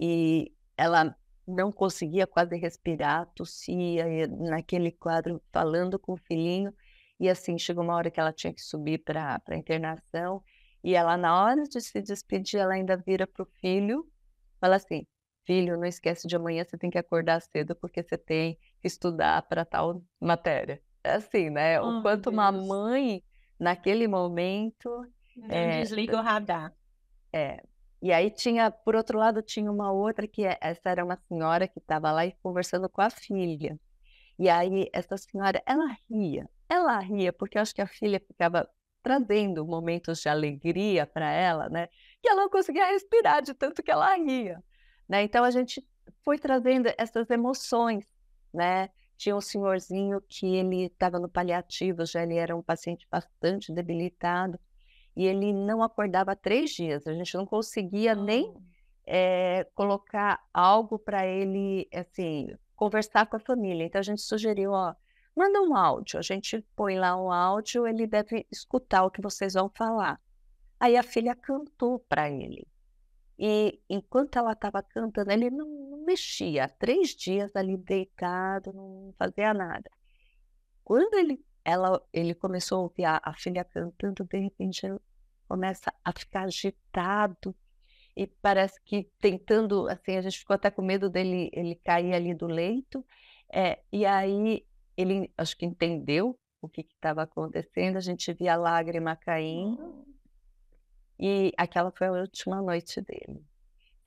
[0.01, 1.15] e ela
[1.47, 6.73] não conseguia quase respirar, tossia, naquele quadro falando com o filhinho,
[7.21, 10.43] e assim, chegou uma hora que ela tinha que subir para a internação,
[10.83, 14.07] e ela, na hora de se despedir, ela ainda vira para o filho,
[14.61, 15.07] fala assim,
[15.45, 19.43] filho, não esquece de amanhã, você tem que acordar cedo, porque você tem que estudar
[19.49, 20.81] para tal matéria.
[21.05, 21.81] Assim, né?
[21.81, 23.23] Oh, O quanto uma mãe,
[23.59, 24.89] naquele momento,
[25.37, 26.75] Não É, desliga o radar.
[27.33, 27.63] é.
[28.01, 31.67] E aí tinha, por outro lado, tinha uma outra que é- essa era uma senhora
[31.67, 33.79] que estava lá e conversando com a filha.
[34.39, 38.69] E aí essa senhora, ela ria, ela ria, porque eu acho que a filha ficava
[39.03, 41.89] trazendo momentos de alegria para ela, né?
[42.25, 44.63] E ela não conseguia respirar de tanto que ela ria,
[45.09, 45.23] né?
[45.25, 45.85] Então a gente
[46.25, 48.05] foi trazendo essas emoções,
[48.53, 48.91] né?
[49.19, 54.59] Tinha um senhorzinho que ele estava no paliativo, já ele era um paciente bastante debilitado,
[55.17, 57.07] e ele não acordava há três dias.
[57.07, 58.55] A gente não conseguia nem
[59.05, 63.85] é, colocar algo para ele, assim, conversar com a família.
[63.85, 64.95] Então a gente sugeriu, ó,
[65.37, 66.19] manda um áudio.
[66.21, 70.21] A gente põe lá um áudio, ele deve escutar o que vocês vão falar.
[70.79, 72.65] Aí a filha cantou para ele.
[73.37, 75.67] E enquanto ela estava cantando, ele não,
[76.09, 76.69] mexia.
[76.69, 79.91] Três dias ali deitado, não fazia nada.
[80.83, 84.99] Quando ele, ela, ele começou a ouvir a, a filha cantando, de repente ele
[85.47, 87.55] começa a ficar agitado
[88.17, 92.35] e parece que tentando, assim, a gente ficou até com medo dele ele cair ali
[92.35, 93.05] do leito.
[93.53, 94.67] É, e aí
[94.97, 100.05] ele, acho que entendeu o que estava acontecendo, a gente via a lágrima caindo.
[101.19, 103.45] E aquela foi a última noite dele.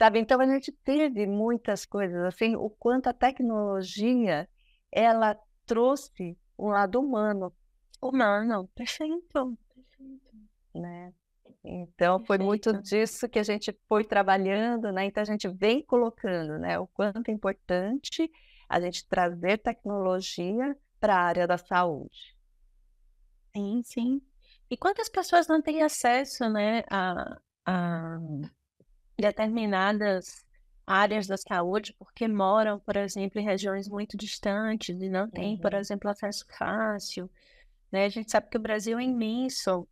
[0.01, 4.49] Sabe, então a gente teve muitas coisas, assim, o quanto a tecnologia,
[4.91, 7.53] ela trouxe um lado humano.
[8.01, 10.35] Humano, perfeito, perfeito.
[10.73, 11.13] Né?
[11.63, 15.05] Então foi muito disso que a gente foi trabalhando, né?
[15.05, 18.27] Então a gente vem colocando, né, o quanto é importante
[18.67, 22.35] a gente trazer tecnologia para a área da saúde.
[23.55, 24.21] Sim, sim.
[24.67, 28.17] E quantas pessoas não têm acesso, né, a, a
[29.21, 30.43] determinadas
[30.85, 35.73] áreas da saúde porque moram, por exemplo, em regiões muito distantes e não têm, por
[35.73, 35.79] uhum.
[35.79, 37.29] exemplo, acesso fácil,
[37.91, 38.05] né?
[38.05, 39.87] A gente sabe que o Brasil é imenso,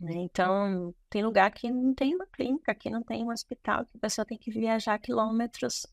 [0.00, 0.14] né?
[0.14, 4.00] Então, tem lugar que não tem uma clínica, que não tem um hospital, que a
[4.00, 5.86] pessoa tem que viajar quilômetros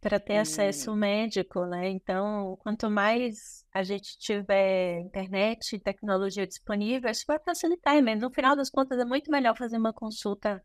[0.00, 1.88] para ter acesso médico, né?
[1.88, 8.00] Então, quanto mais a gente tiver internet e tecnologia disponível, isso vai facilitar.
[8.02, 10.62] Mas no final das contas, é muito melhor fazer uma consulta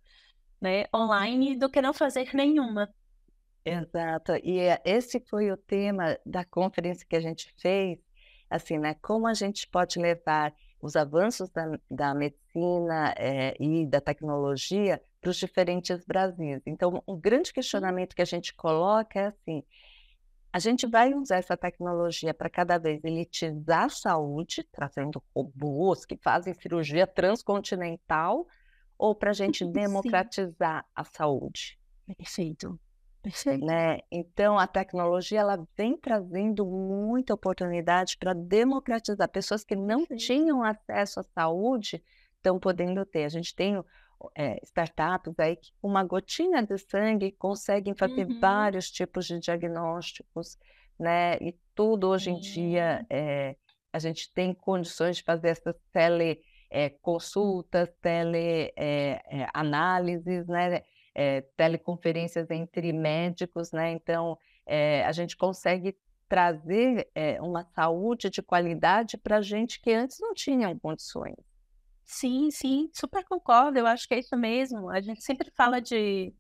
[0.62, 2.93] né, online do que não fazer nenhuma.
[3.65, 4.34] Exato.
[4.43, 7.98] E é, esse foi o tema da conferência que a gente fez,
[8.50, 8.96] assim, né?
[9.02, 15.30] Como a gente pode levar os avanços da, da medicina é, e da tecnologia para
[15.30, 16.62] os diferentes Brasis.
[16.66, 17.54] Então, um grande uhum.
[17.54, 19.64] questionamento que a gente coloca é assim:
[20.52, 26.18] a gente vai usar essa tecnologia para cada vez elitizar a saúde, trazendo robôs que
[26.18, 28.46] fazem cirurgia transcontinental,
[28.98, 30.92] ou para a gente democratizar Sim.
[30.94, 31.80] a saúde?
[32.18, 32.78] Perfeito.
[33.22, 33.66] Perfeito.
[33.66, 34.00] Né?
[34.12, 39.30] Então, a tecnologia ela vem trazendo muita oportunidade para democratizar.
[39.30, 40.18] Pessoas que não Sim.
[40.18, 42.04] tinham acesso à saúde
[42.36, 43.24] estão podendo ter.
[43.24, 43.82] A gente tem
[44.36, 48.40] é, startups aí que com uma gotinha de sangue conseguem fazer uhum.
[48.40, 50.58] vários tipos de diagnósticos,
[51.00, 51.38] né?
[51.38, 53.56] E tudo hoje em dia é,
[53.92, 58.74] a gente tem condições de fazer essas tele é, consultas, tele
[59.54, 60.84] análises, né?
[61.56, 63.92] teleconferências entre médicos, né?
[63.92, 64.36] Então
[65.06, 65.96] a gente consegue
[66.28, 67.08] trazer
[67.40, 71.53] uma saúde de qualidade para gente que antes não tinha condições.
[72.06, 73.78] Sim, sim, super concordo.
[73.80, 74.89] Eu acho que é isso mesmo.
[74.89, 76.34] A gente sempre fala de,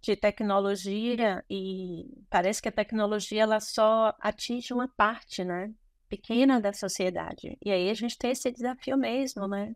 [0.00, 5.72] de tecnologia e parece que a tecnologia ela só atinge uma parte, né?
[6.08, 7.58] Pequena da sociedade.
[7.64, 9.74] E aí a gente tem esse desafio mesmo, né?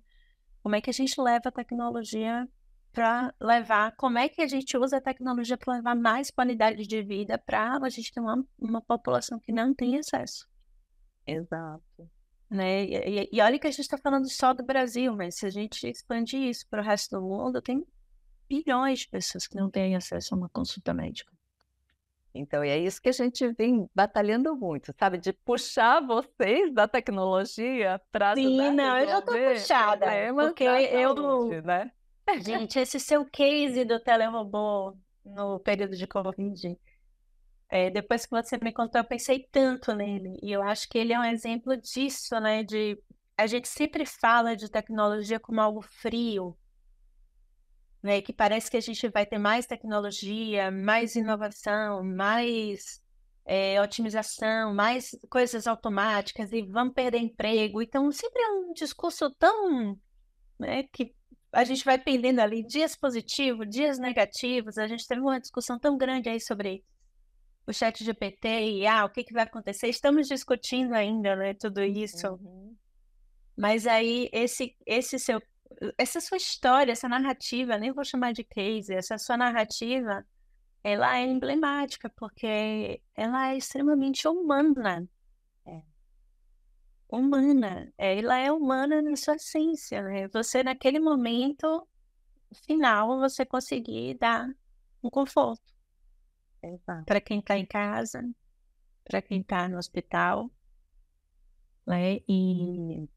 [0.62, 2.48] Como é que a gente leva a tecnologia
[2.92, 7.02] para levar, como é que a gente usa a tecnologia para levar mais qualidade de
[7.02, 10.48] vida para a gente ter uma, uma população que não tem acesso.
[11.26, 12.08] Exato.
[12.50, 12.84] Né?
[12.84, 15.88] E, e olha que a gente está falando só do Brasil, mas se a gente
[15.88, 17.84] expandir isso para o resto do mundo, tem
[18.48, 21.32] bilhões de pessoas que não têm acesso a uma consulta médica.
[22.34, 25.18] Então, é isso que a gente vem batalhando muito, sabe?
[25.18, 30.06] De puxar vocês da tecnologia para Sim, não, eu já estou puxada.
[30.34, 31.92] Porque eu, saúde, né?
[32.40, 36.76] Gente, esse seu case do telerobô no período de Covid,
[37.74, 40.38] é, depois que você me contou, eu pensei tanto nele.
[40.40, 42.62] E eu acho que ele é um exemplo disso, né?
[42.62, 42.96] De
[43.36, 46.56] a gente sempre fala de tecnologia como algo frio,
[48.00, 48.22] né?
[48.22, 53.02] Que parece que a gente vai ter mais tecnologia, mais inovação, mais
[53.44, 57.82] é, otimização, mais coisas automáticas e vamos perder emprego.
[57.82, 59.98] Então, sempre é um discurso tão,
[60.60, 60.84] né?
[60.92, 61.12] Que
[61.50, 64.78] a gente vai pendendo ali dias positivos, dias negativos.
[64.78, 66.84] A gente teve uma discussão tão grande aí sobre
[67.66, 69.88] o chat GPT e ah, o que, que vai acontecer.
[69.88, 72.26] Estamos discutindo ainda, né, tudo isso.
[72.28, 72.76] Uhum.
[73.56, 75.40] Mas aí esse esse seu
[75.98, 80.24] essa sua história, essa narrativa, nem vou chamar de case, essa sua narrativa,
[80.84, 85.08] ela é emblemática porque ela é extremamente humana.
[85.66, 85.82] É.
[87.08, 87.92] Humana.
[87.98, 90.28] Ela é humana na sua essência, né?
[90.28, 91.86] Você naquele momento
[92.66, 94.48] final você conseguir dar
[95.02, 95.73] um conforto
[97.06, 98.22] para quem está em casa,
[99.04, 100.50] para quem está no hospital,
[101.86, 102.20] né?
[102.28, 103.08] E,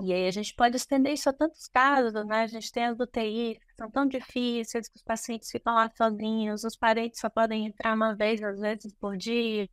[0.00, 2.42] e aí a gente pode estender isso a tantos casos, né?
[2.42, 6.64] A gente tem as UTIs que são tão difíceis, que os pacientes ficam lá sozinhos,
[6.64, 9.68] os parentes só podem entrar uma vez, às vezes, por dia,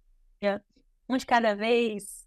[1.07, 2.25] um de cada vez.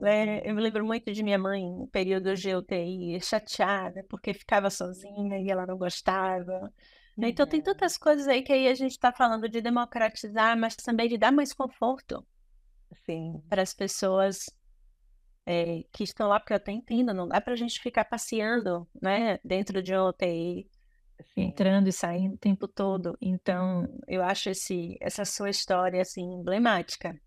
[0.00, 0.40] Né?
[0.48, 5.38] Eu me lembro muito de minha mãe em período de UTI, chateada, porque ficava sozinha
[5.38, 6.72] e ela não gostava.
[7.20, 7.28] Né?
[7.28, 11.08] Então tem tantas coisas aí que aí a gente está falando de democratizar, mas também
[11.08, 12.26] de dar mais conforto
[13.48, 14.46] para as pessoas
[15.44, 18.88] é, que estão lá, porque eu até entendo, não dá para a gente ficar passeando
[19.00, 20.68] né, dentro de uma UTI,
[21.34, 21.42] Sim.
[21.42, 23.16] entrando e saindo o tempo todo.
[23.20, 27.20] Então, eu acho esse, essa sua história assim, emblemática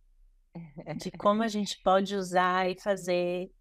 [0.97, 3.51] de como a gente pode usar e fazer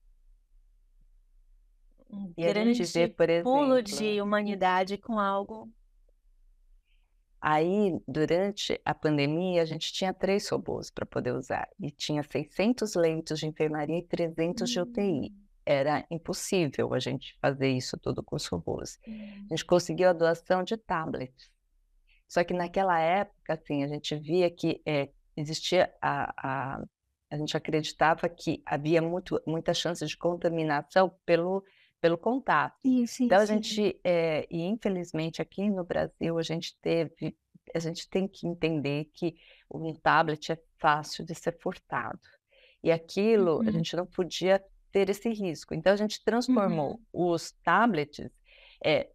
[2.10, 5.70] um e grande vê, por exemplo, pulo de humanidade com algo.
[7.44, 12.94] Aí, durante a pandemia, a gente tinha três robôs para poder usar e tinha 600
[12.94, 15.02] leitos de enfermaria e 300 de UTI.
[15.02, 15.42] Hum.
[15.66, 18.96] Era impossível a gente fazer isso tudo com os robôs.
[19.06, 21.50] A gente conseguiu a doação de tablets.
[22.28, 26.84] Só que naquela época, assim, a gente via que é, existia a, a,
[27.30, 31.64] a gente acreditava que havia muito, muita chance de contaminação pelo,
[32.02, 32.76] pelo contato.
[32.84, 33.54] Isso, então, a sim.
[33.54, 37.36] gente, é, e infelizmente aqui no Brasil, a gente teve,
[37.72, 39.36] a gente tem que entender que
[39.72, 42.18] um tablet é fácil de ser furtado.
[42.82, 43.68] E aquilo, uhum.
[43.68, 45.74] a gente não podia ter esse risco.
[45.74, 47.32] Então, a gente transformou uhum.
[47.32, 48.28] os tablets
[48.84, 49.08] é,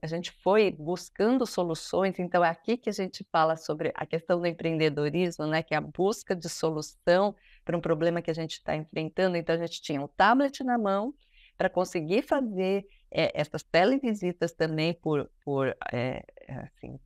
[0.00, 4.40] a gente foi buscando soluções, então é aqui que a gente fala sobre a questão
[4.40, 7.36] do empreendedorismo, né, que é a busca de solução
[7.66, 9.36] para um problema que a gente está enfrentando.
[9.36, 11.12] Então a gente tinha um tablet na mão
[11.58, 16.98] para conseguir fazer é, essas televisitas também por, por é, assim,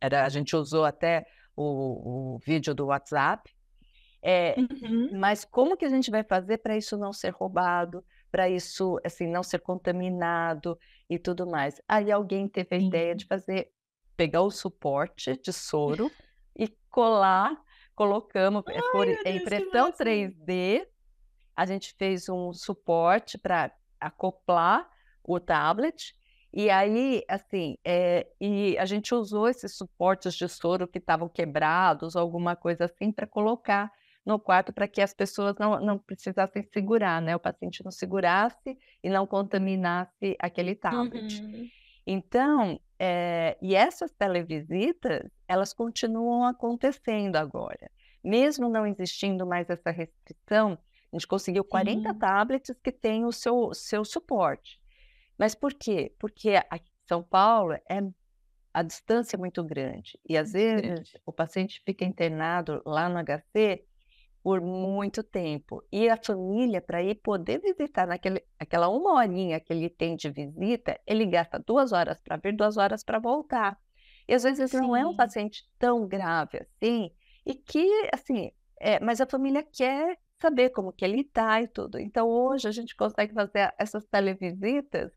[0.00, 1.26] era, a gente usou até
[1.56, 3.52] o, o vídeo do WhatsApp.
[4.22, 5.10] É, uhum.
[5.18, 9.26] Mas como que a gente vai fazer para isso não ser roubado, para isso assim
[9.26, 10.78] não ser contaminado
[11.10, 11.80] e tudo mais.
[11.88, 13.70] Aí alguém teve a ideia de fazer,
[14.16, 16.10] pegar o suporte de soro
[16.56, 17.56] e colar,
[17.94, 20.86] colocamos Ai, por Deus, impressão 3D.
[21.56, 23.72] A gente fez um suporte para
[24.06, 24.88] acoplar
[25.22, 26.14] o tablet.
[26.52, 32.16] E aí, assim, é, e a gente usou esses suportes de soro que estavam quebrados,
[32.16, 33.92] alguma coisa assim, para colocar
[34.24, 37.36] no quarto para que as pessoas não, não precisassem segurar, né?
[37.36, 41.40] O paciente não segurasse e não contaminasse aquele tablet.
[41.40, 41.68] Uhum.
[42.04, 47.90] Então, é, e essas televisitas, elas continuam acontecendo agora.
[48.22, 50.76] Mesmo não existindo mais essa restrição,
[51.16, 52.18] a gente conseguiu 40 Sim.
[52.18, 54.78] tablets que têm o seu, seu suporte.
[55.38, 56.14] Mas por quê?
[56.18, 58.02] Porque aqui em São Paulo é
[58.72, 60.20] a distância é muito grande.
[60.28, 63.86] E às vezes o paciente fica internado lá no HC
[64.42, 65.82] por muito tempo.
[65.90, 70.30] E a família, para ir poder visitar naquele, aquela uma horinha que ele tem de
[70.30, 73.78] visita, ele gasta duas horas para vir, duas horas para voltar.
[74.28, 74.80] E às vezes Sim.
[74.80, 77.10] não é um paciente tão grave assim,
[77.46, 81.98] e que, assim, é, mas a família quer saber como que ele está e tudo.
[81.98, 85.12] Então, hoje a gente consegue fazer essas televisitas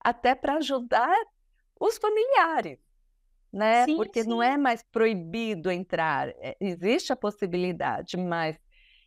[0.00, 1.16] até para ajudar
[1.80, 2.78] os familiares,
[3.52, 3.84] né?
[3.84, 4.28] Sim, Porque sim.
[4.28, 8.58] não é mais proibido entrar, é, existe a possibilidade, mas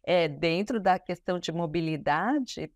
[0.03, 2.71] é, dentro da questão de mobilidade,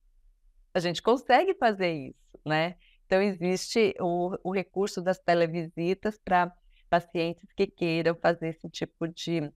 [0.73, 2.75] a gente consegue fazer isso, né?
[3.05, 6.51] Então, existe o, o recurso das televisitas para
[6.89, 9.51] pacientes que queiram fazer esse tipo de,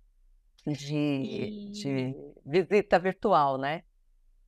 [0.66, 3.84] de, de visita virtual, né?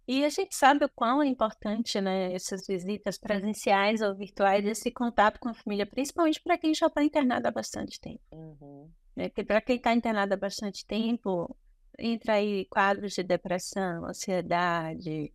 [0.07, 4.91] E a gente sabe o quão é importante, né, essas visitas presenciais ou virtuais, esse
[4.91, 8.22] contato com a família, principalmente para quem já está internado há bastante tempo.
[8.32, 8.91] Uhum.
[9.16, 9.30] Né?
[9.30, 11.55] Porque para quem está internado há bastante tempo,
[11.97, 15.32] entra aí quadros de depressão, ansiedade,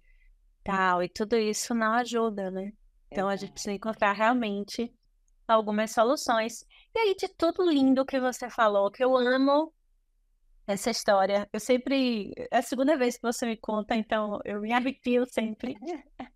[0.62, 2.72] tal, e tudo isso não ajuda, né?
[3.10, 4.92] Então a gente precisa encontrar realmente
[5.46, 6.66] algumas soluções.
[6.94, 9.72] E aí, de tudo lindo que você falou, que eu amo
[10.66, 11.48] essa história.
[11.52, 12.32] Eu sempre.
[12.50, 15.74] É a segunda vez que você me conta, então eu me arrepio sempre.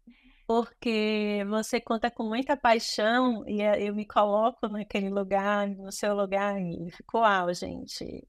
[0.47, 6.61] Porque você conta com muita paixão e eu me coloco naquele lugar, no seu lugar,
[6.61, 8.27] e fico, uau, gente.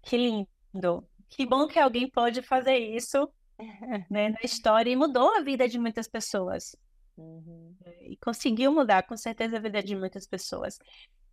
[0.00, 1.06] Que lindo.
[1.28, 3.28] Que bom que alguém pode fazer isso
[4.10, 6.74] né, na história e mudou a vida de muitas pessoas.
[7.18, 7.76] Uhum.
[8.02, 10.78] E conseguiu mudar, com certeza, a vida de muitas pessoas.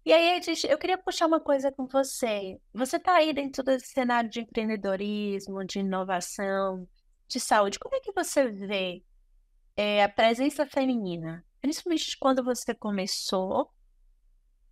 [0.05, 0.39] E aí,
[0.69, 2.59] eu queria puxar uma coisa com você.
[2.71, 6.87] Você está aí dentro desse cenário de empreendedorismo, de inovação,
[7.27, 7.79] de saúde.
[7.79, 9.03] Como é que você vê
[9.75, 11.43] é, a presença feminina?
[11.59, 13.71] Principalmente quando você começou,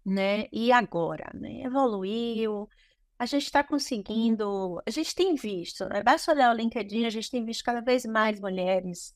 [0.05, 0.47] né?
[0.51, 1.63] E agora, né?
[1.63, 2.69] Evoluiu,
[3.17, 6.03] a gente está conseguindo, a gente tem visto, né?
[6.03, 9.15] basta olhar o LinkedIn, a gente tem visto cada vez mais mulheres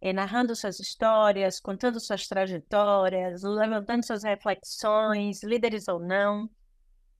[0.00, 6.48] eh, narrando suas histórias, contando suas trajetórias, levantando suas reflexões, líderes ou não,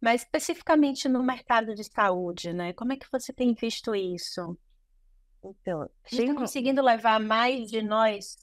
[0.01, 2.72] mas especificamente no mercado de saúde, né?
[2.72, 4.59] Como é que você tem visto isso?
[5.45, 8.37] Então, a gente está conseguindo levar mais de nós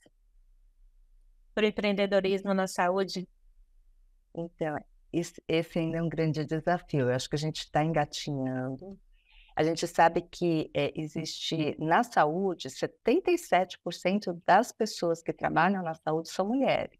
[1.53, 3.27] para o empreendedorismo na saúde?
[4.35, 4.77] Então,
[5.11, 7.09] esse, esse ainda é um grande desafio.
[7.09, 8.99] Eu acho que a gente está engatinhando.
[9.57, 16.29] A gente sabe que é, existe na saúde 77% das pessoas que trabalham na saúde
[16.29, 16.99] são mulheres,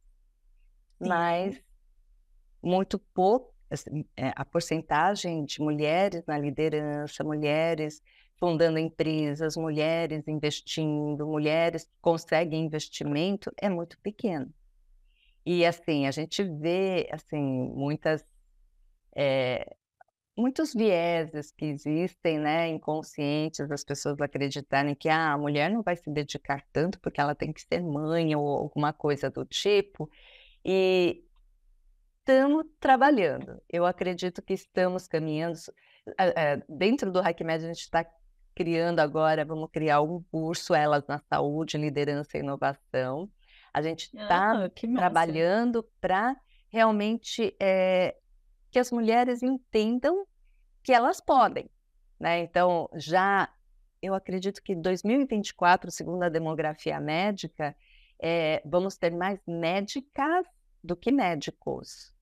[1.00, 1.08] Sim.
[1.08, 1.62] mas
[2.60, 8.02] muito pouco assim, é, a porcentagem de mulheres na liderança, mulheres
[8.40, 14.50] fundando empresas, mulheres investindo, mulheres que conseguem investimento é muito pequena.
[15.46, 18.26] E assim, a gente vê assim muitas
[19.16, 19.76] é,
[20.38, 25.96] muitos vieses que existem, né, inconscientes das pessoas acreditarem que ah, a mulher não vai
[25.96, 30.10] se dedicar tanto porque ela tem que ser mãe ou alguma coisa do tipo.
[30.64, 31.24] E
[32.20, 33.62] estamos trabalhando.
[33.68, 35.58] Eu acredito que estamos caminhando.
[36.70, 38.06] Dentro do HackMed, a gente está
[38.54, 43.30] criando agora, vamos criar um curso Elas na Saúde, Liderança e Inovação.
[43.74, 46.36] A gente está ah, trabalhando para
[46.70, 48.16] realmente é,
[48.78, 50.24] que as mulheres entendam
[50.84, 51.68] que elas podem.
[52.20, 52.42] Né?
[52.42, 53.52] Então, já
[54.00, 57.76] eu acredito que 2024, segundo a demografia médica,
[58.20, 60.46] é, vamos ter mais médicas
[60.84, 62.14] do que médicos.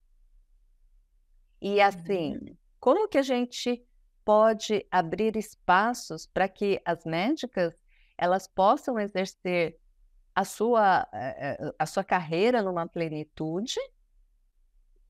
[1.60, 2.56] E assim, uhum.
[2.80, 3.86] como que a gente
[4.24, 7.74] pode abrir espaços para que as médicas
[8.16, 9.78] elas possam exercer
[10.34, 13.78] a sua, eh, eh, a sua carreira numa plenitude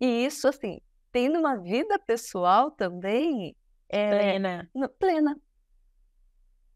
[0.01, 0.81] e isso assim
[1.13, 3.57] tendo uma vida pessoal também
[3.89, 5.41] é, plena plena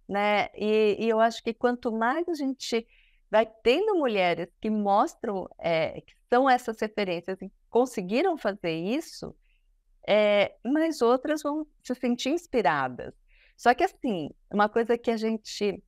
[0.09, 2.87] né e, e, eu acho que quanto mais a gente
[3.31, 9.35] vai tendo mulheres que mostram é, que são essas referências e conseguiram fazer isso
[10.09, 13.15] é, mas outras vão se sentir inspiradas.
[13.57, 15.83] Só que, assim, uma coisa que a gente,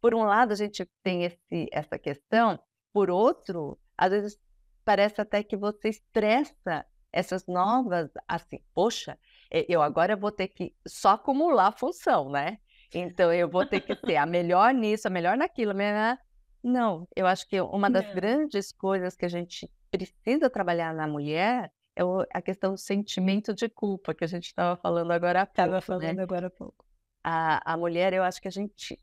[0.00, 2.58] por um lado, a gente tem esse, essa questão,
[2.92, 4.38] por outro, às vezes
[4.84, 9.18] parece até que você estressa essas novas, assim, poxa,
[9.50, 12.58] eu agora vou ter que só acumular função, né?
[12.92, 15.74] Então, eu vou ter que ser a melhor nisso, a melhor naquilo.
[15.74, 16.18] Melhor...
[16.62, 18.14] Não, eu acho que uma das Não.
[18.14, 22.02] grandes coisas que a gente precisa trabalhar na mulher é
[22.32, 25.60] a questão do sentimento de culpa que a gente estava falando agora há pouco.
[25.60, 25.80] Estava né?
[25.80, 26.22] falando né?
[26.22, 26.84] agora há pouco.
[27.24, 28.98] A, a mulher, eu acho que a gente,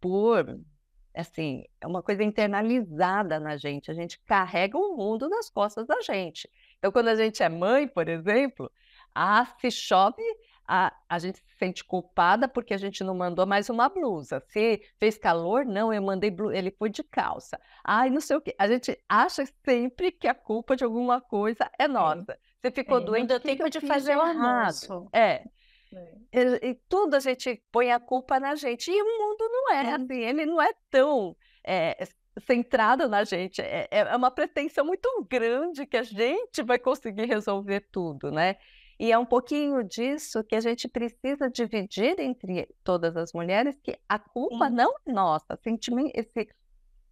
[0.00, 0.60] por,
[1.14, 6.00] assim, é uma coisa internalizada na gente, a gente carrega o mundo nas costas da
[6.00, 6.50] gente.
[6.78, 8.70] Então, quando a gente é mãe, por exemplo,
[9.14, 10.22] ah, se chove,
[10.66, 14.40] a, a gente se sente culpada porque a gente não mandou mais uma blusa.
[14.48, 17.58] Se fez calor, não, eu mandei blusa, ele foi de calça.
[17.82, 18.54] Ai, não sei o quê.
[18.58, 22.38] A gente acha sempre que a culpa de alguma coisa é nossa.
[22.60, 25.08] Você ficou é, doente, eu tenho de fazer o errado.
[25.12, 25.44] É.
[25.90, 26.14] É.
[26.32, 28.90] E, e, tudo a gente põe a culpa na gente.
[28.90, 29.94] E o mundo não é, é.
[29.94, 31.34] assim, ele não é tão
[32.38, 33.60] é, centrado na gente.
[33.60, 38.56] É, é uma pretensão muito grande que a gente vai conseguir resolver tudo, né?
[38.98, 43.96] E é um pouquinho disso que a gente precisa dividir entre todas as mulheres, que
[44.08, 44.74] a culpa Sim.
[44.74, 46.48] não é nossa, sentimento, esse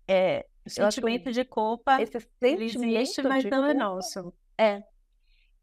[0.09, 4.33] é, sentimento de culpa, esse sentimento existe, mas não é nosso.
[4.59, 4.83] É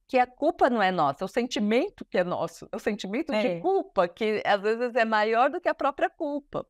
[0.08, 3.34] que a culpa não é nossa, é o sentimento que é nosso, é o sentimento
[3.34, 3.56] é.
[3.56, 6.66] de culpa que às vezes é maior do que a própria culpa.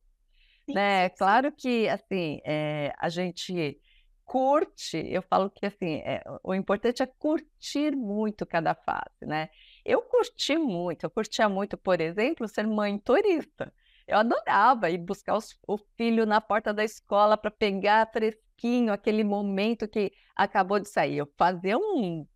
[0.66, 1.08] Sim, né?
[1.08, 1.14] Sim.
[1.18, 3.80] Claro que assim é, a gente
[4.24, 9.50] curte, eu falo que assim, é, o importante é curtir muito cada fase, né?
[9.84, 13.72] Eu curti muito, eu curtia muito, por exemplo, ser mãe turista.
[14.06, 19.24] Eu adorava ir buscar os, o filho na porta da escola para pegar fresquinho aquele
[19.24, 21.18] momento que acabou de sair.
[21.18, 22.26] Eu fazia um.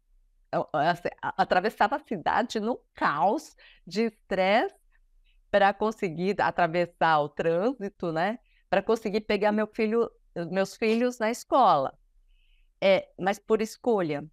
[0.53, 3.55] Eu, assim, atravessava a cidade no caos
[3.87, 4.75] de estresse
[5.51, 8.39] para conseguir atravessar o trânsito, né?
[8.69, 10.11] Para conseguir pegar meu filho
[10.51, 11.99] meus filhos na escola.
[12.81, 14.25] É, mas por escolha,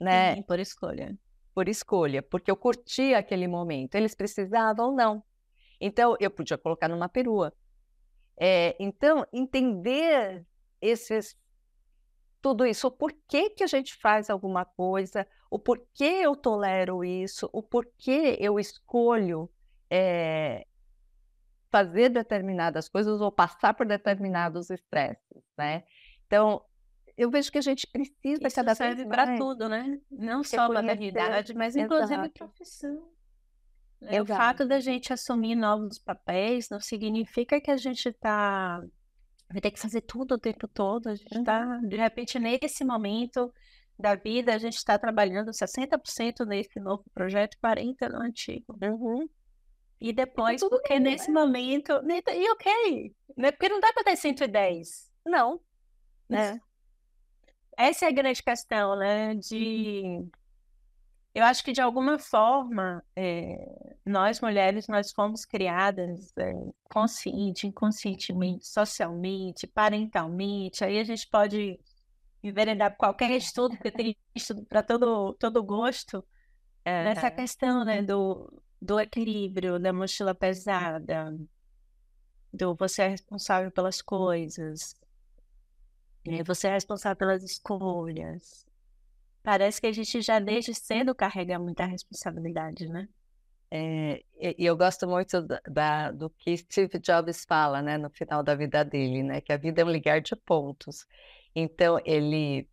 [0.00, 0.34] né?
[0.34, 1.18] Sim, por escolha.
[1.54, 3.94] Por escolha, porque eu curtia aquele momento.
[3.94, 5.22] Eles precisavam, não.
[5.80, 7.52] Então, eu podia colocar numa perua.
[8.40, 10.44] É, então, entender
[10.80, 11.36] esses
[12.40, 17.48] tudo isso, o porquê que a gente faz alguma coisa, o porquê eu tolero isso,
[17.52, 19.48] o porquê eu escolho
[19.94, 20.66] é,
[21.70, 25.84] fazer determinadas coisas ou passar por determinados estresses, né?
[26.26, 26.64] Então,
[27.14, 30.00] eu vejo que a gente precisa Isso cada serve vez para mais tudo, né?
[30.10, 32.32] Não só reconhecer maternidade, mas inclusive exato.
[32.32, 33.12] profissão.
[34.00, 38.82] É, o fato da gente assumir novos papéis não significa que a gente tá
[39.50, 41.08] vai ter que fazer tudo o tempo todo.
[41.08, 41.44] A gente Uhum.
[41.44, 43.52] tá, de repente, nesse momento
[43.98, 48.78] da vida, a gente está trabalhando 60% nesse novo projeto, 40% no antigo.
[48.82, 49.28] Uhum.
[50.02, 53.52] E depois, tudo porque bem, nesse momento, ne- e ok, né?
[53.52, 55.10] Porque não dá para ter 110.
[55.24, 55.60] Não,
[56.28, 56.60] né?
[57.76, 59.34] Essa é a grande questão, né?
[59.36, 60.28] De
[61.34, 66.52] eu acho que de alguma forma é, nós mulheres nós fomos criadas é,
[66.90, 70.84] consciente, inconscientemente, socialmente, parentalmente.
[70.84, 71.78] Aí a gente pode
[72.42, 76.26] enveredar por qualquer estudo, porque tem estudo para todo todo gosto
[76.84, 77.36] nessa Aham.
[77.36, 78.02] questão, né?
[78.02, 81.32] Do do equilíbrio, da mochila pesada,
[82.52, 84.94] do você é responsável pelas coisas,
[86.26, 86.42] né?
[86.44, 88.66] Você é responsável pelas escolhas.
[89.42, 93.08] Parece que a gente já desde cedo carrega muita responsabilidade, né?
[93.70, 98.10] É, e e eu gosto muito da, da- do que Steve Jobs fala, né, no
[98.10, 101.06] final da vida dele, né, que a vida é um ligar de pontos.
[101.54, 102.68] Então, ele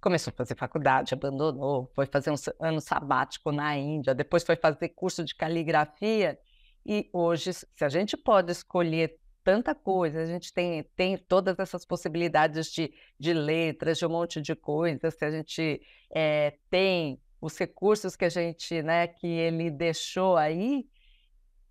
[0.00, 4.88] começou a fazer faculdade, abandonou, foi fazer um ano sabático na Índia, depois foi fazer
[4.90, 6.38] curso de caligrafia,
[6.84, 11.84] e hoje, se a gente pode escolher tanta coisa, a gente tem, tem todas essas
[11.84, 15.80] possibilidades de, de letras, de um monte de coisas, se a gente
[16.14, 20.86] eh, tem os recursos que a gente, né, que ele deixou aí,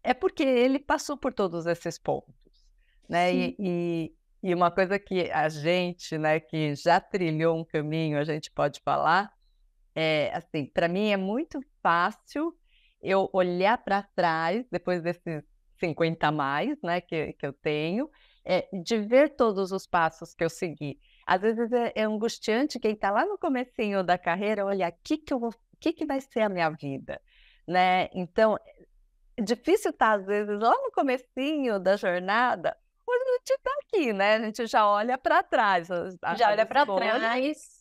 [0.04, 2.34] é porque ele passou por todos esses pontos,
[3.08, 3.34] né?
[3.34, 8.24] E, e, e uma coisa que a gente, né, que já trilhou um caminho, a
[8.24, 9.32] gente pode falar,
[9.94, 12.56] é assim, para mim é muito fácil
[13.02, 15.44] eu olhar para trás, depois desses
[15.80, 18.10] 50 a mais, né, que, que eu tenho,
[18.46, 21.00] é, de ver todos os passos que eu segui.
[21.26, 25.18] Às vezes é, é angustiante quem está lá no comecinho da carreira, olha, o que
[25.18, 27.22] que vou, que que vai ser a minha vida,
[27.68, 28.10] né?
[28.14, 28.58] Então,
[29.38, 32.76] é difícil estar às vezes lá no comecinho da jornada,
[33.54, 34.36] está aqui, né?
[34.36, 35.88] A gente já olha para trás,
[36.38, 37.80] Já olha para trás.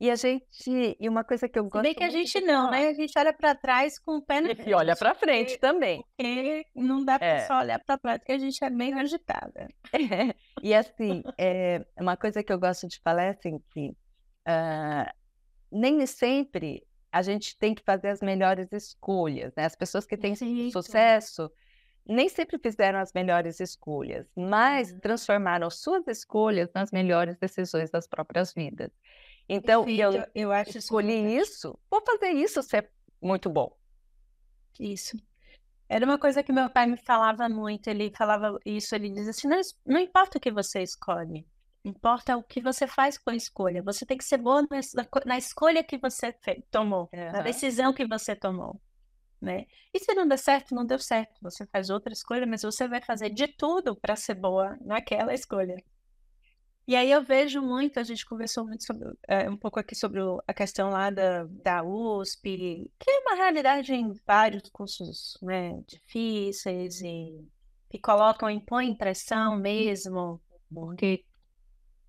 [0.00, 2.70] e a gente, e uma coisa que eu gosto bem que a gente não, falar,
[2.80, 2.88] né?
[2.88, 5.58] A gente olha para trás com o pé na e olha frente, para frente porque,
[5.58, 6.04] também.
[6.16, 7.46] porque não dá para É.
[7.46, 9.68] só olhar para trás, porque a gente é meio agitada.
[10.62, 13.94] E assim, é, uma coisa que eu gosto de falar é assim que
[14.46, 15.10] ah,
[15.72, 19.64] nem sempre a gente tem que fazer as melhores escolhas, né?
[19.64, 20.72] As pessoas que têm Perfeito.
[20.72, 21.50] sucesso
[22.10, 25.00] nem sempre fizeram as melhores escolhas, mas Uhum.
[25.00, 28.90] transformaram suas escolhas nas melhores decisões das próprias vidas.
[29.48, 32.90] Então, eu Perfeito, eu acho isso escolhi isso, vou fazer isso ser
[33.22, 33.76] muito bom.
[34.78, 35.16] Isso.
[35.88, 37.88] Era uma coisa que meu pai me falava muito.
[37.88, 41.46] Ele falava isso, ele diz assim: não, não importa o que você escolhe,
[41.84, 43.82] importa o que você faz com a escolha.
[43.84, 46.34] Você tem que ser boa na, na co- na escolha que você
[46.70, 47.42] tomou, na Aham.
[47.42, 48.80] decisão que você tomou,
[49.40, 49.66] né?
[49.92, 51.38] E se não der certo, não deu certo.
[51.42, 55.76] Você faz outra escolha, mas você vai fazer de tudo para ser boa naquela escolha.
[56.90, 60.20] E aí eu vejo muito, a gente conversou muito sobre, é, um pouco aqui sobre
[60.44, 67.00] a questão lá da, da USP, que é uma realidade em vários cursos, né, difíceis
[67.00, 67.46] e
[67.88, 70.40] que colocam, impõem pressão mesmo,
[70.72, 71.24] porque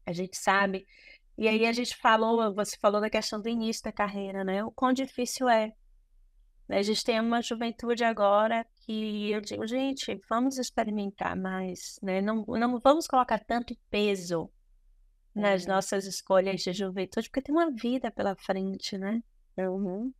[0.03, 0.87] a gente sabe.
[1.37, 4.71] E aí a gente falou, você falou da questão do início da carreira, né, o
[4.71, 5.73] quão difícil é.
[6.71, 6.77] Né?
[6.77, 12.21] A gente tem uma juventude agora que eu digo, gente, vamos experimentar mais, né?
[12.21, 14.49] Não, não vamos colocar tanto peso
[15.35, 15.73] nas Uhum.
[15.73, 19.21] nossas escolhas de juventude, porque tem uma vida pela frente, né?
[19.57, 20.13] Uhum.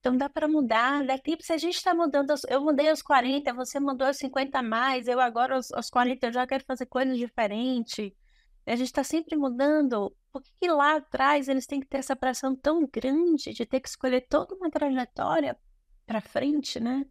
[0.00, 1.44] Então dá para mudar, dá tempo.
[1.44, 5.06] Se a gente está mudando, eu mudei aos 40, você mudou aos 50 a mais,
[5.06, 8.12] eu agora aos, aos 40 eu já quero fazer coisas diferentes.
[8.66, 10.12] A gente está sempre mudando.
[10.32, 13.80] Por que que lá atrás eles têm que ter essa pressão tão grande de ter
[13.80, 15.56] que escolher toda uma trajetória
[16.08, 17.04] para frente, né?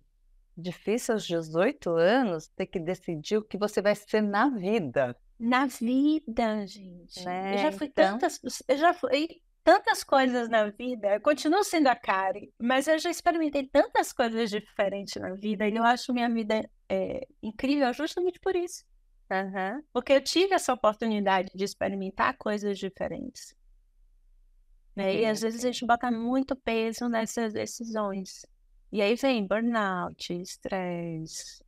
[0.58, 5.68] Difícil aos 18 anos ter que decidir o que você vai ser na vida, Na
[5.68, 7.30] vida, gente.
[7.50, 7.58] Eu né?
[7.58, 9.28] já fui Então, tantas, eu já fui
[9.64, 11.16] tantas coisas na vida.
[11.16, 15.76] Eu continuo sendo a Kari, mas eu já experimentei tantas coisas diferentes na vida e
[15.76, 18.84] eu acho minha vida é, incrível justamente por isso.
[19.30, 23.54] aham, Porque eu tive essa oportunidade de experimentar coisas diferentes.
[24.95, 25.16] né?
[25.16, 28.45] E às vezes a gente bota muito peso nessas decisões.
[28.91, 31.63] E aí vem burnout, estresse,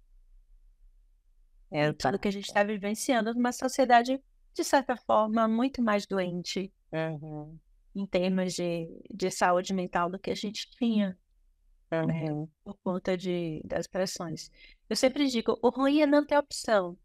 [1.83, 2.19] e tudo exato.
[2.19, 4.21] que a gente está vivenciando numa sociedade,
[4.53, 7.59] de certa forma, muito mais doente Uhum,
[7.95, 11.17] em termos de, de saúde mental do que a gente tinha,
[12.03, 12.27] né?
[12.27, 14.51] uhum, Por conta de, das pressões.
[14.89, 16.97] Eu sempre digo, o ruim é não ter opção.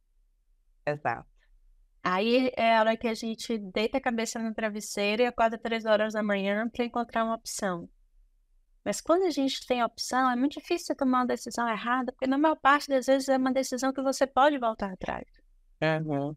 [0.86, 1.26] exato.
[2.02, 5.84] Aí é a hora que a gente deita a cabeça no travesseiro e acorda três
[5.86, 7.88] horas da manhã para encontrar uma opção.
[8.84, 12.36] Mas quando a gente tem opção, é muito difícil tomar uma decisão errada, porque na
[12.36, 15.26] maior parte das vezes é uma decisão que você pode voltar atrás.
[15.82, 16.36] Uhum.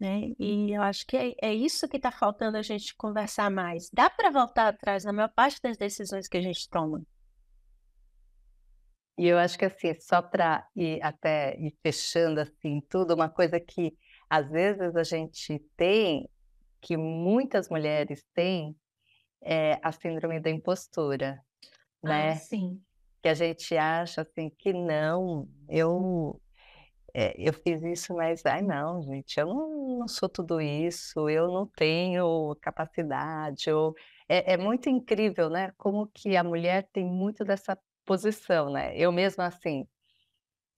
[0.00, 0.32] Né?
[0.36, 3.88] E eu acho que é, é isso que está faltando a gente conversar mais.
[3.92, 7.00] Dá para voltar atrás na maior parte das decisões que a gente toma.
[9.16, 13.60] E eu acho que assim, só para ir até ir fechando assim tudo, uma coisa
[13.60, 13.96] que
[14.28, 16.28] às vezes a gente tem,
[16.80, 18.74] que muitas mulheres têm,
[19.42, 21.42] é a síndrome da impostura,
[22.02, 22.30] né?
[22.30, 22.80] Ah, sim.
[23.22, 26.40] Que a gente acha assim que não, eu
[27.14, 31.48] é, eu fiz isso, mas ai não, gente, eu não, não sou tudo isso, eu
[31.48, 33.68] não tenho capacidade.
[33.68, 33.94] Eu...
[34.28, 35.72] É, é muito incrível, né?
[35.76, 38.96] Como que a mulher tem muito dessa posição, né?
[38.96, 39.86] Eu mesma, assim,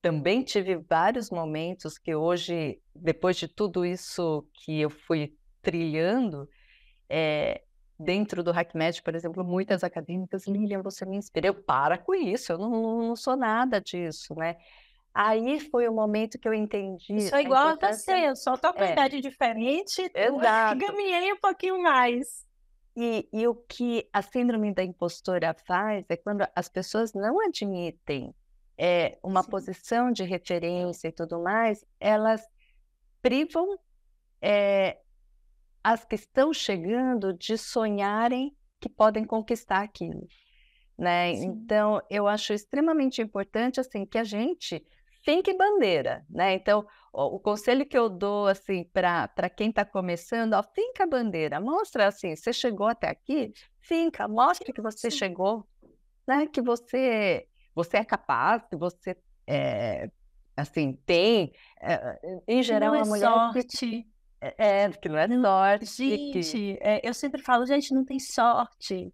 [0.03, 6.49] também tive vários momentos que hoje, depois de tudo isso que eu fui trilhando,
[7.09, 7.64] é,
[7.99, 11.47] dentro do HackMed, por exemplo, muitas acadêmicas, Lilian, você me inspira.
[11.47, 14.57] Eu, para com isso, eu não, não sou nada disso, né?
[15.13, 17.21] Aí foi o momento que eu entendi.
[17.29, 18.93] Sou igual a você, eu só tô com é.
[18.93, 20.79] idade diferente, Exato.
[20.85, 22.45] caminhei um pouquinho mais.
[22.97, 28.35] E, e o que a síndrome da impostora faz é quando as pessoas não admitem
[28.77, 29.51] é, uma Sim.
[29.51, 32.43] posição de referência e tudo mais, elas
[33.23, 33.79] privam
[34.41, 34.99] é,
[35.85, 40.27] as que estão chegando de sonharem que podem conquistar aquilo.
[40.97, 41.33] Né?
[41.33, 44.83] Então, eu acho extremamente importante assim que a gente
[45.23, 46.55] finque bandeira, né?
[46.55, 51.07] Então, o, o conselho que eu dou assim para quem está começando, ó, finca a
[51.07, 55.19] bandeira, mostra assim, você chegou até aqui, finca, mostre que você Sim.
[55.19, 55.67] chegou,
[56.27, 56.47] né?
[56.47, 59.17] Que você você é capaz, que você
[59.47, 60.09] é,
[60.57, 63.77] assim tem, é, em geral não é a mulher sorte.
[63.77, 64.14] Que,
[64.59, 65.87] é, é, que não é sorte.
[65.87, 69.13] Gente, é, eu sempre falo, gente, não tem sorte.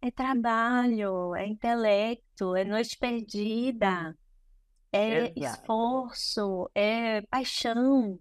[0.00, 4.14] É trabalho, é intelecto, é noite perdida
[4.94, 5.60] é Exato.
[5.60, 8.16] esforço, é paixão.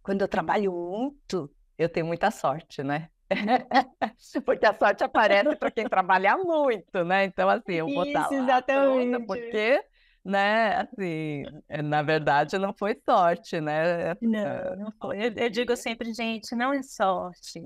[0.00, 3.08] Quando eu trabalho muito, eu tenho muita sorte, né?
[4.46, 7.24] porque a sorte aparece para quem trabalha muito, né?
[7.24, 9.26] Então, assim, eu vou estar lá exatamente.
[9.26, 9.82] porque,
[10.26, 14.14] né, assim, eh, na verdade não foi sorte, né?
[14.20, 15.26] Não, não foi.
[15.26, 17.64] Eu, eu digo sempre, gente, não é sorte.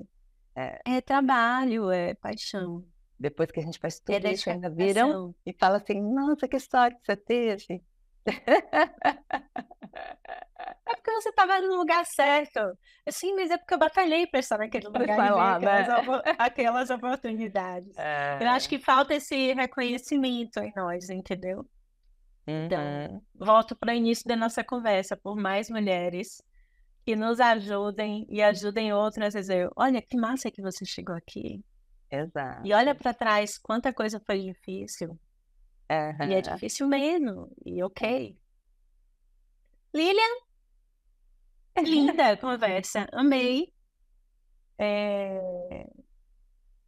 [0.55, 0.79] É.
[0.85, 2.85] é trabalho, é paixão.
[3.19, 6.47] Depois que a gente faz é tudo é isso, ainda viram e fala assim, nossa,
[6.47, 7.83] que sorte você teve.
[10.83, 12.59] É porque você estava no lugar certo.
[13.09, 16.35] Sim, mas é porque eu batalhei para estar naquele lugar e lá, aquelas, né?
[16.37, 17.97] aquelas oportunidades.
[17.97, 18.37] É...
[18.41, 21.65] Eu acho que falta esse reconhecimento em nós, entendeu?
[22.47, 23.05] Então, uhum.
[23.05, 25.15] Então, volto para o início da nossa conversa.
[25.15, 26.41] Por mais mulheres
[27.05, 31.63] que nos ajudem e ajudem outras a dizer: olha, que massa que você chegou aqui.
[32.09, 32.67] Exato.
[32.67, 35.09] E olha para trás, quanta coisa foi difícil.
[35.89, 36.29] Uhum.
[36.29, 37.51] E é difícil mesmo.
[37.65, 38.37] E ok.
[39.93, 40.35] Lilian,
[41.83, 43.07] linda conversa.
[43.11, 43.73] Amei.
[44.77, 45.87] É...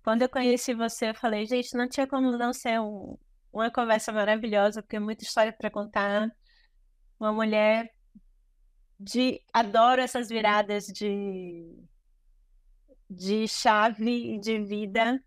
[0.03, 3.17] Quando eu conheci você, eu falei, gente, não tinha como não ser um,
[3.53, 6.29] uma conversa maravilhosa, porque é muita história para contar.
[7.19, 7.89] Uma mulher
[8.99, 9.41] de.
[9.53, 11.77] Adoro essas viradas de,
[13.09, 15.23] de chave de vida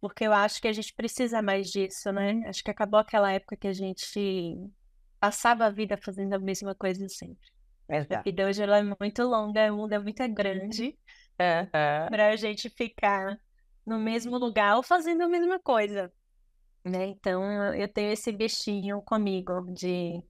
[0.00, 2.42] porque eu acho que a gente precisa mais disso, né?
[2.46, 4.56] Acho que acabou aquela época que a gente
[5.18, 7.50] passava a vida fazendo a mesma coisa sempre.
[7.88, 8.14] Exato.
[8.14, 10.96] A vida hoje ela é muito longa, o mundo é muito grande
[11.40, 12.08] uhum.
[12.10, 13.38] para a gente ficar
[13.84, 16.12] no mesmo lugar ou fazendo a mesma coisa.
[16.88, 17.08] Né?
[17.08, 20.22] Então eu tenho esse bichinho comigo de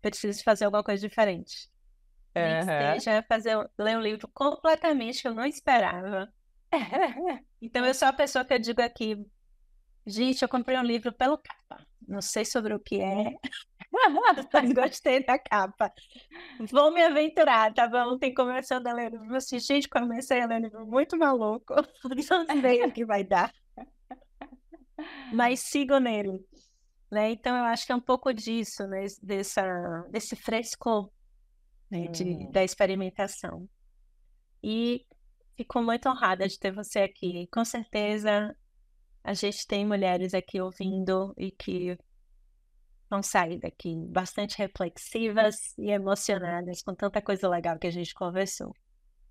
[0.00, 1.70] preciso fazer alguma coisa diferente.
[2.34, 2.42] Uhum.
[2.42, 6.32] Nem que seja fazer, ler um livro completamente que eu não esperava
[7.60, 9.18] então eu sou a pessoa que eu digo aqui,
[10.06, 11.86] gente, eu comprei um livro pelo capa.
[12.08, 13.36] Não sei sobre o que é,
[14.52, 15.92] mas gostei da capa.
[16.70, 18.14] Vou me aventurar, tá bom?
[18.14, 21.74] Ontem começando a ler livro, assim, gente, comecei a ler um livro muito maluco.
[22.04, 23.52] Não sei o que vai dar.
[25.32, 26.38] Mas sigo nele.
[27.10, 27.32] Né?
[27.32, 29.04] Então eu acho que é um pouco disso, né?
[29.22, 31.10] Dessa, desse frescor
[31.90, 32.06] né?
[32.08, 32.50] De, hum.
[32.50, 33.68] da experimentação.
[34.62, 35.04] E
[35.56, 37.46] Fico muito honrada de ter você aqui.
[37.52, 38.56] Com certeza
[39.22, 41.96] a gente tem mulheres aqui ouvindo e que
[43.08, 48.74] vão sair daqui bastante reflexivas e emocionadas com tanta coisa legal que a gente conversou.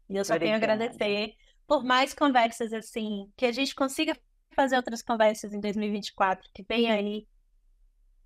[0.10, 0.60] E eu só Obrigada.
[0.60, 1.34] tenho a agradecer
[1.68, 4.16] por mais conversas assim, que a gente consiga
[4.56, 7.28] fazer outras conversas em 2024, que vem aí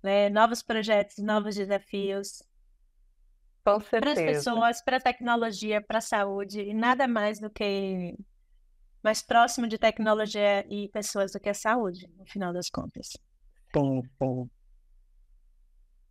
[0.02, 0.28] né?
[0.28, 2.42] novos projetos, novos desafios.
[3.64, 4.50] Com Para as certeza.
[4.50, 8.16] pessoas, para a tecnologia, para a saúde, e nada mais do que
[9.02, 13.08] mais próximo de tecnologia e pessoas do que a saúde, no final das contas.
[13.76, 14.50] Sim, sim.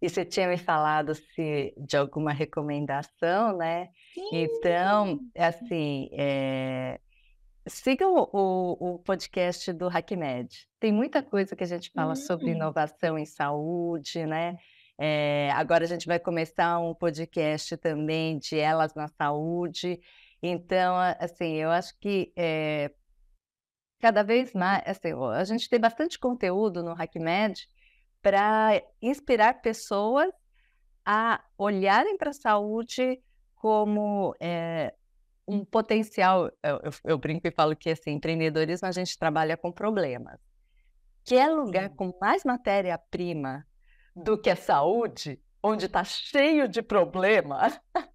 [0.02, 3.90] E você tinha me falado se de alguma recomendação, né?
[4.32, 7.00] Então, assim, eh,
[7.68, 10.68] sigam o, o podcast do HackMed.
[10.80, 12.56] Tem muita coisa que a gente fala sobre Hum.
[12.56, 14.58] inovação em saúde, né?
[14.98, 20.00] Eh, agora a gente vai começar um podcast também de Elas na Saúde.
[20.42, 22.92] Então, assim, eu acho que eh,
[24.00, 27.68] cada vez mais, assim, a gente tem bastante conteúdo no HackMed
[28.22, 30.32] para inspirar pessoas
[31.06, 33.22] a olharem para a saúde
[33.56, 34.94] como eh,
[35.48, 36.52] um potencial.
[36.64, 40.40] Eu, eu- eu brinco e falo que assim, empreendedorismo a gente trabalha com problemas.
[41.24, 41.96] Quer lugar Sim.
[41.96, 43.66] com mais matéria-prima
[44.16, 47.80] do que a saúde, onde está cheio de problemas?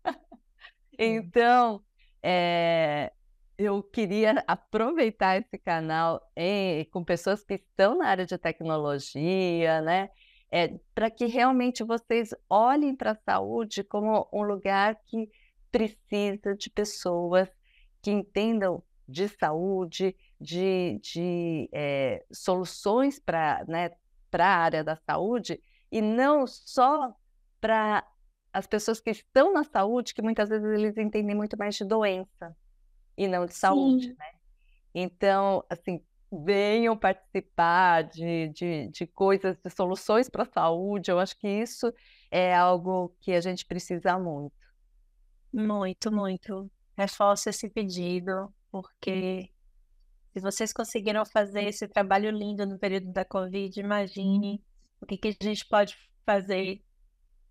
[0.98, 1.82] Então,
[2.22, 3.10] eh,
[3.56, 10.10] eu queria aproveitar esse canal eh, com pessoas que estão na área de tecnologia, né?
[10.94, 15.30] para que realmente vocês olhem para a saúde como um lugar que
[15.70, 17.48] precisa de pessoas
[18.02, 23.90] que entendam de saúde, de, de eh, soluções para né,
[24.32, 25.60] a área da saúde,
[25.90, 27.14] e não só
[27.60, 28.06] para
[28.52, 32.56] as pessoas que estão na saúde, que muitas vezes eles entendem muito mais de doença
[33.16, 34.16] e não de saúde, Sim.
[34.18, 34.30] né?
[34.94, 36.02] Então, assim,
[36.32, 41.10] venham participar de, de, de coisas, de soluções para a saúde.
[41.10, 41.92] Eu acho que isso
[42.30, 44.52] é algo que a gente precisa muito.
[45.53, 46.70] Muito, muito.
[46.96, 49.51] Reforço esse pedido, porque
[50.32, 54.62] se vocês conseguiram fazer esse trabalho lindo no período da Covid, imagine
[55.01, 56.82] o que que a gente pode fazer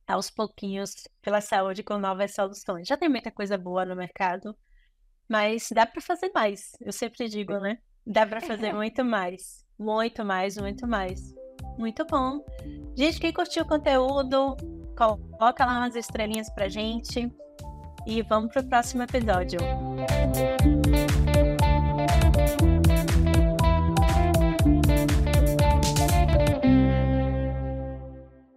[0.07, 2.87] aos pouquinhos pela saúde com novas soluções.
[2.87, 4.55] Já tem muita coisa boa no mercado,
[5.27, 6.71] mas dá para fazer mais.
[6.81, 7.77] Eu sempre digo, né?
[8.05, 9.65] Dá para fazer muito mais.
[9.77, 11.33] Muito mais, muito mais.
[11.77, 12.43] Muito bom.
[12.95, 14.57] Gente, quem curtiu o conteúdo,
[14.97, 17.31] coloca lá umas estrelinhas pra gente.
[18.09, 19.59] E vamos pro próximo episódio.